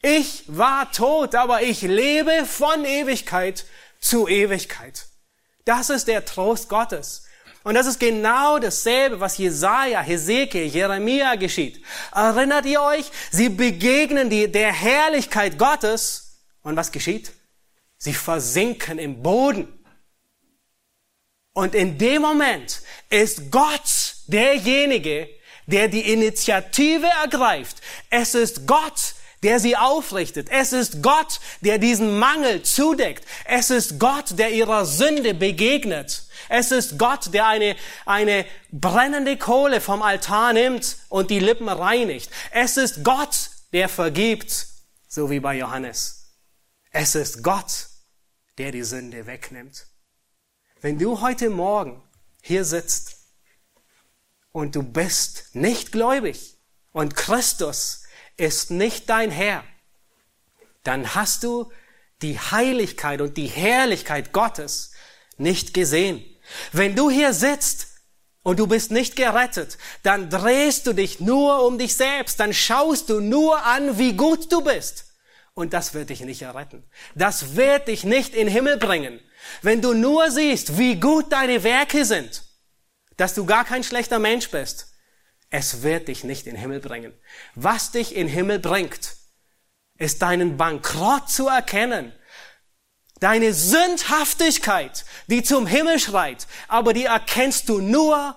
[0.00, 3.66] Ich war tot, aber ich lebe von Ewigkeit
[4.02, 5.06] zu Ewigkeit.
[5.64, 7.24] Das ist der Trost Gottes.
[7.64, 11.82] Und das ist genau dasselbe, was Jesaja, Hesekiel, Jeremia geschieht.
[12.12, 13.10] Erinnert ihr euch?
[13.30, 16.40] Sie begegnen die, der Herrlichkeit Gottes.
[16.62, 17.32] Und was geschieht?
[17.96, 19.72] Sie versinken im Boden.
[21.52, 25.28] Und in dem Moment ist Gott derjenige,
[25.66, 27.76] der die Initiative ergreift.
[28.10, 30.48] Es ist Gott, der sie aufrichtet.
[30.50, 33.26] Es ist Gott, der diesen Mangel zudeckt.
[33.44, 36.24] Es ist Gott, der ihrer Sünde begegnet.
[36.48, 37.76] Es ist Gott, der eine,
[38.06, 42.30] eine brennende Kohle vom Altar nimmt und die Lippen reinigt.
[42.50, 44.66] Es ist Gott, der vergibt,
[45.08, 46.36] so wie bei Johannes.
[46.90, 47.88] Es ist Gott,
[48.58, 49.86] der die Sünde wegnimmt.
[50.80, 52.02] Wenn du heute Morgen
[52.42, 53.16] hier sitzt
[54.52, 56.58] und du bist nicht gläubig
[56.92, 58.01] und Christus
[58.36, 59.64] ist nicht dein Herr,
[60.84, 61.70] dann hast du
[62.22, 64.92] die Heiligkeit und die Herrlichkeit Gottes
[65.36, 66.24] nicht gesehen.
[66.72, 67.88] Wenn du hier sitzt
[68.42, 73.08] und du bist nicht gerettet, dann drehst du dich nur um dich selbst, dann schaust
[73.08, 75.06] du nur an, wie gut du bist.
[75.54, 76.82] Und das wird dich nicht erretten.
[77.14, 79.20] Das wird dich nicht in Himmel bringen.
[79.60, 82.44] Wenn du nur siehst, wie gut deine Werke sind,
[83.16, 84.91] dass du gar kein schlechter Mensch bist,
[85.52, 87.12] es wird dich nicht in den Himmel bringen.
[87.54, 89.16] Was dich in den Himmel bringt,
[89.98, 92.12] ist deinen Bankrott zu erkennen.
[93.20, 98.34] Deine Sündhaftigkeit, die zum Himmel schreit, aber die erkennst du nur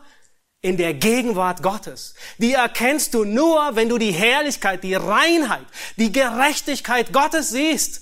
[0.61, 2.16] in der Gegenwart Gottes.
[2.38, 8.01] Die erkennst du nur, wenn du die Herrlichkeit, die Reinheit, die Gerechtigkeit Gottes siehst.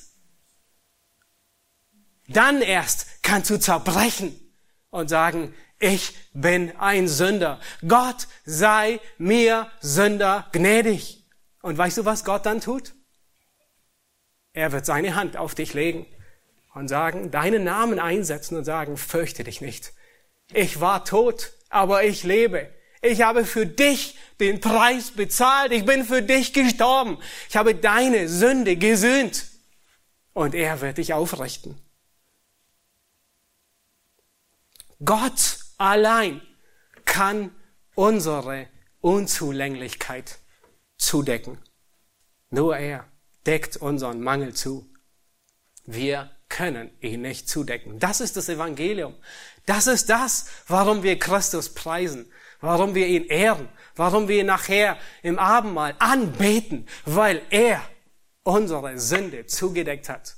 [2.28, 4.36] Dann erst kannst du zerbrechen
[4.90, 5.54] und sagen,
[5.84, 7.60] ich bin ein Sünder.
[7.86, 11.26] Gott sei mir Sünder gnädig.
[11.62, 12.94] Und weißt du, was Gott dann tut?
[14.54, 16.06] Er wird seine Hand auf dich legen
[16.74, 19.94] und sagen, deinen Namen einsetzen und sagen, fürchte dich nicht.
[20.54, 22.70] Ich war tot, aber ich lebe.
[23.02, 25.74] Ich habe für dich den Preis bezahlt.
[25.74, 27.18] Ich bin für dich gestorben.
[27.50, 29.48] Ich habe deine Sünde gesühnt.
[30.32, 31.78] Und er wird dich aufrichten.
[35.04, 36.42] Gott allein
[37.06, 37.54] kann
[37.96, 38.68] unsere
[39.02, 40.40] Unzulänglichkeit
[40.98, 41.58] zudecken.
[42.50, 43.06] Nur er
[43.46, 44.90] deckt unseren Mangel zu.
[45.86, 48.00] Wir können ihn nicht zudecken.
[48.00, 49.16] Das ist das Evangelium.
[49.66, 54.98] Das ist das, warum wir Christus preisen, warum wir ihn ehren, warum wir ihn nachher
[55.24, 57.82] im Abendmahl anbeten, weil er
[58.44, 60.36] unsere Sünde zugedeckt hat.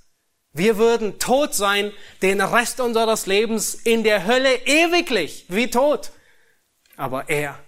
[0.56, 1.92] Wir würden tot sein,
[2.22, 6.14] den Rest unseres Lebens in der Hölle ewiglich, wie tot.
[6.96, 7.60] Aber er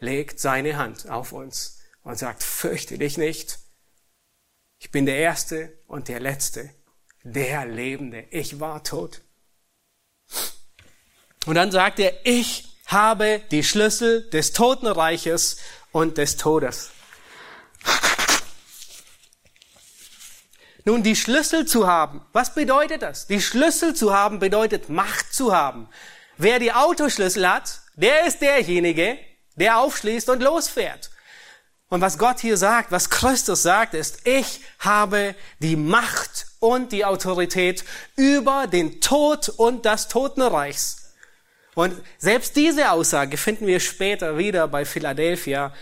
[0.00, 3.60] legt seine Hand auf uns und sagt, fürchte dich nicht.
[4.80, 6.68] Ich bin der Erste und der Letzte,
[7.22, 8.24] der Lebende.
[8.32, 9.20] Ich war tot.
[11.46, 15.58] Und dann sagt er, ich habe die Schlüssel des Totenreiches
[15.92, 16.90] und des Todes.
[20.84, 23.26] Nun, die Schlüssel zu haben, was bedeutet das?
[23.26, 25.88] Die Schlüssel zu haben bedeutet Macht zu haben.
[26.38, 29.18] Wer die Autoschlüssel hat, der ist derjenige,
[29.54, 31.10] der aufschließt und losfährt.
[31.88, 37.04] Und was Gott hier sagt, was Christus sagt, ist, ich habe die Macht und die
[37.04, 37.84] Autorität
[38.16, 41.12] über den Tod und das Totenreichs.
[41.74, 45.72] Und selbst diese Aussage finden wir später wieder bei Philadelphia,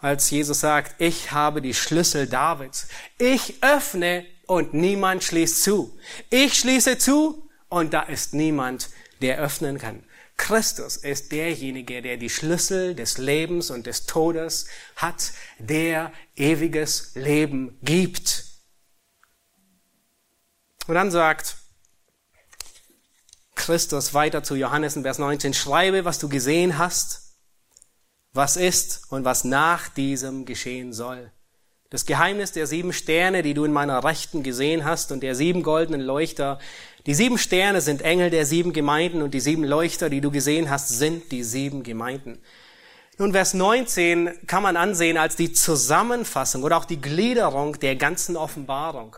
[0.00, 2.86] als Jesus sagt, ich habe die Schlüssel Davids.
[3.18, 5.98] Ich öffne und niemand schließt zu.
[6.30, 8.90] Ich schließe zu und da ist niemand,
[9.20, 10.04] der öffnen kann.
[10.36, 14.66] Christus ist derjenige, der die Schlüssel des Lebens und des Todes
[14.96, 18.44] hat, der ewiges Leben gibt.
[20.86, 21.56] Und dann sagt
[23.54, 27.34] Christus weiter zu Johannes in Vers 19, schreibe, was du gesehen hast,
[28.32, 31.32] was ist und was nach diesem geschehen soll.
[31.90, 35.62] Das Geheimnis der sieben Sterne, die du in meiner Rechten gesehen hast, und der sieben
[35.62, 36.58] goldenen Leuchter.
[37.06, 40.68] Die sieben Sterne sind Engel der sieben Gemeinden und die sieben Leuchter, die du gesehen
[40.68, 42.42] hast, sind die sieben Gemeinden.
[43.18, 48.36] Nun, Vers 19 kann man ansehen als die Zusammenfassung oder auch die Gliederung der ganzen
[48.36, 49.16] Offenbarung.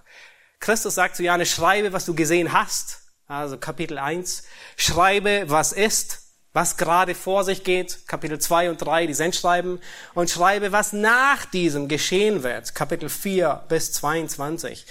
[0.60, 3.00] Christus sagt zu Johannes, schreibe, was du gesehen hast.
[3.26, 4.44] Also Kapitel 1.
[4.76, 6.27] Schreibe, was ist
[6.58, 9.80] was gerade vor sich geht, Kapitel 2 und 3, die Sendschreiben,
[10.14, 14.84] und schreibe, was nach diesem geschehen wird, Kapitel 4 bis 22.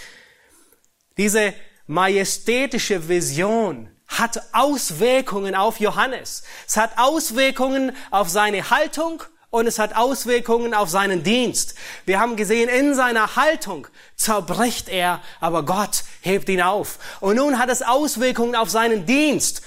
[1.18, 1.54] Diese
[1.86, 6.44] majestätische Vision hat Auswirkungen auf Johannes.
[6.66, 11.76] Es hat Auswirkungen auf seine Haltung und es hat Auswirkungen auf seinen Dienst.
[12.06, 16.98] Wir haben gesehen, in seiner Haltung zerbricht er, aber Gott hebt ihn auf.
[17.20, 19.64] Und nun hat es Auswirkungen auf seinen Dienst.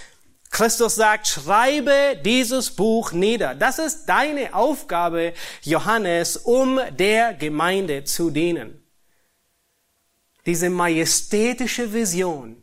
[0.51, 3.55] Christus sagt, schreibe dieses Buch nieder.
[3.55, 5.33] Das ist deine Aufgabe,
[5.63, 8.85] Johannes, um der Gemeinde zu dienen.
[10.47, 12.63] Diese majestätische Vision,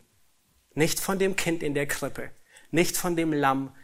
[0.74, 2.30] nicht von dem Kind in der Krippe,
[2.70, 3.74] nicht von dem Lamm,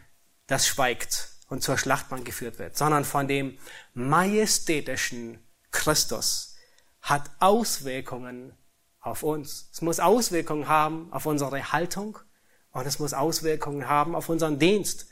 [0.47, 3.57] das schweigt und zur Schlachtbahn geführt wird, sondern von dem
[3.93, 5.39] majestätischen
[5.71, 6.55] Christus,
[7.01, 8.55] hat Auswirkungen
[8.99, 9.69] auf uns.
[9.71, 12.19] Es muss Auswirkungen haben auf unsere Haltung,
[12.75, 15.07] und es muss Auswirkungen haben auf unseren Dienst.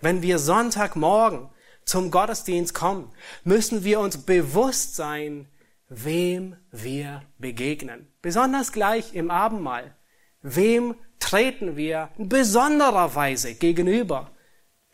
[0.00, 1.50] Wenn wir Sonntagmorgen
[1.84, 3.10] zum Gottesdienst kommen,
[3.42, 5.48] müssen wir uns bewusst sein,
[5.88, 8.06] wem wir begegnen.
[8.22, 9.96] Besonders gleich im Abendmahl.
[10.40, 14.30] Wem treten wir in besonderer Weise gegenüber?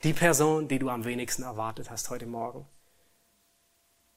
[0.05, 2.67] Die Person, die du am wenigsten erwartet hast heute Morgen.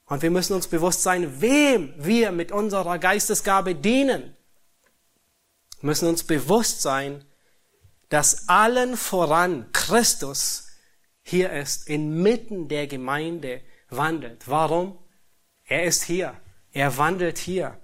[0.05, 4.37] Und wir müssen uns bewusst sein, wem wir mit unserer Geistesgabe dienen.
[5.81, 7.25] Wir müssen uns bewusst sein,
[8.09, 10.67] dass allen voran Christus
[11.23, 14.47] hier ist, inmitten der Gemeinde wandelt.
[14.47, 14.97] Warum?
[15.65, 16.39] Er ist hier.
[16.71, 17.77] Er wandelt hier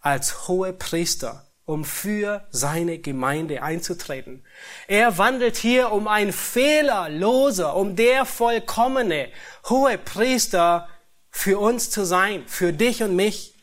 [0.00, 4.44] als hohe Priester, um für seine Gemeinde einzutreten.
[4.86, 9.28] Er wandelt hier, um ein fehlerloser, um der vollkommene
[9.68, 10.88] hohe Priester
[11.30, 13.54] für uns zu sein, für dich und mich.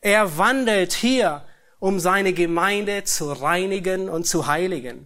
[0.00, 1.44] Er wandelt hier,
[1.82, 5.04] um seine Gemeinde zu reinigen und zu heiligen.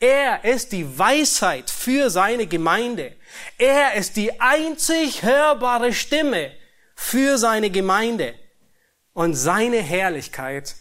[0.00, 3.14] Er ist die Weisheit für seine Gemeinde.
[3.58, 6.50] Er ist die einzig hörbare Stimme
[6.94, 8.32] für seine Gemeinde.
[9.12, 10.76] Und seine Herrlichkeit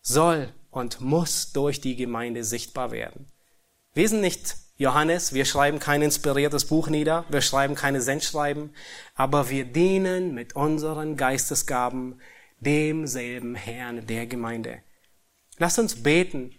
[0.00, 3.30] soll und muss durch die Gemeinde sichtbar werden.
[3.92, 8.74] Wir sind nicht Johannes, wir schreiben kein inspiriertes Buch nieder, wir schreiben keine Sendschreiben,
[9.14, 12.18] aber wir dienen mit unseren Geistesgaben
[12.66, 14.82] demselben Herrn der Gemeinde.
[15.56, 16.54] Lasst uns beten,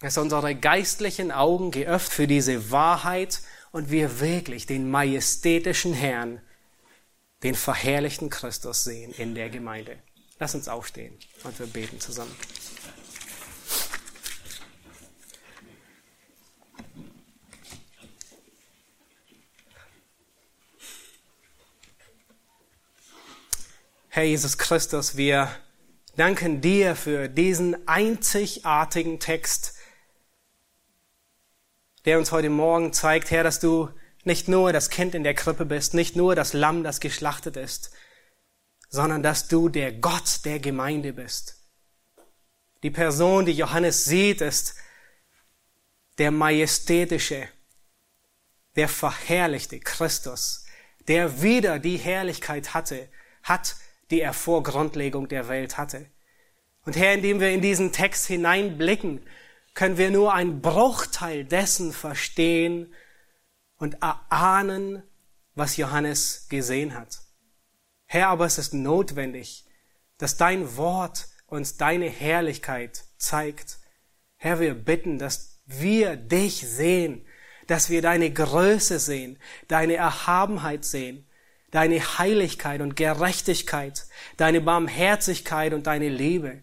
[0.00, 3.40] dass unsere geistlichen Augen geöffnet für diese Wahrheit
[3.72, 6.42] und wir wirklich den majestätischen Herrn,
[7.42, 9.96] den verherrlichten Christus sehen in der Gemeinde.
[10.38, 12.34] Lass uns aufstehen und wir beten zusammen.
[24.16, 25.54] Herr Jesus Christus, wir
[26.16, 29.74] danken dir für diesen einzigartigen Text,
[32.06, 33.90] der uns heute Morgen zeigt, Herr, dass du
[34.24, 37.90] nicht nur das Kind in der Krippe bist, nicht nur das Lamm, das geschlachtet ist,
[38.88, 41.68] sondern dass du der Gott der Gemeinde bist.
[42.82, 44.76] Die Person, die Johannes sieht, ist
[46.16, 47.50] der majestätische,
[48.76, 50.64] der verherrlichte Christus,
[51.06, 53.10] der wieder die Herrlichkeit hatte,
[53.42, 53.76] hat,
[54.10, 56.06] die er vor Grundlegung der Welt hatte.
[56.84, 59.20] Und Herr, indem wir in diesen Text hineinblicken,
[59.74, 62.94] können wir nur einen Bruchteil dessen verstehen
[63.76, 65.02] und erahnen,
[65.54, 67.18] was Johannes gesehen hat.
[68.06, 69.64] Herr, aber es ist notwendig,
[70.18, 73.78] dass dein Wort uns deine Herrlichkeit zeigt.
[74.36, 77.26] Herr, wir bitten, dass wir dich sehen,
[77.66, 79.38] dass wir deine Größe sehen,
[79.68, 81.25] deine Erhabenheit sehen,
[81.76, 84.06] deine Heiligkeit und Gerechtigkeit,
[84.38, 86.62] deine Barmherzigkeit und deine Liebe.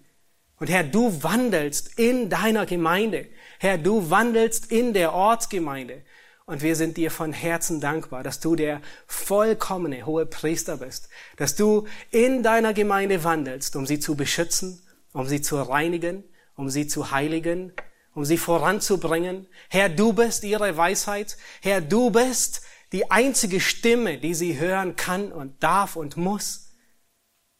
[0.57, 3.27] Und Herr, du wandelst in deiner Gemeinde.
[3.59, 6.01] Herr, du wandelst in der Ortsgemeinde.
[6.47, 11.55] Und wir sind dir von Herzen dankbar, dass du der vollkommene hohe Priester bist, dass
[11.55, 14.81] du in deiner Gemeinde wandelst, um sie zu beschützen,
[15.13, 16.23] um sie zu reinigen,
[16.55, 17.71] um sie zu heiligen
[18.15, 19.47] um sie voranzubringen.
[19.69, 21.37] Herr, du bist ihre Weisheit.
[21.61, 22.61] Herr, du bist
[22.93, 26.71] die einzige Stimme, die sie hören kann und darf und muss.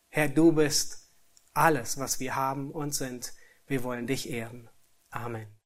[0.10, 1.12] Herr, du bist
[1.54, 3.34] alles, was wir haben und sind.
[3.66, 4.70] Wir wollen dich ehren.
[5.10, 5.48] Amen.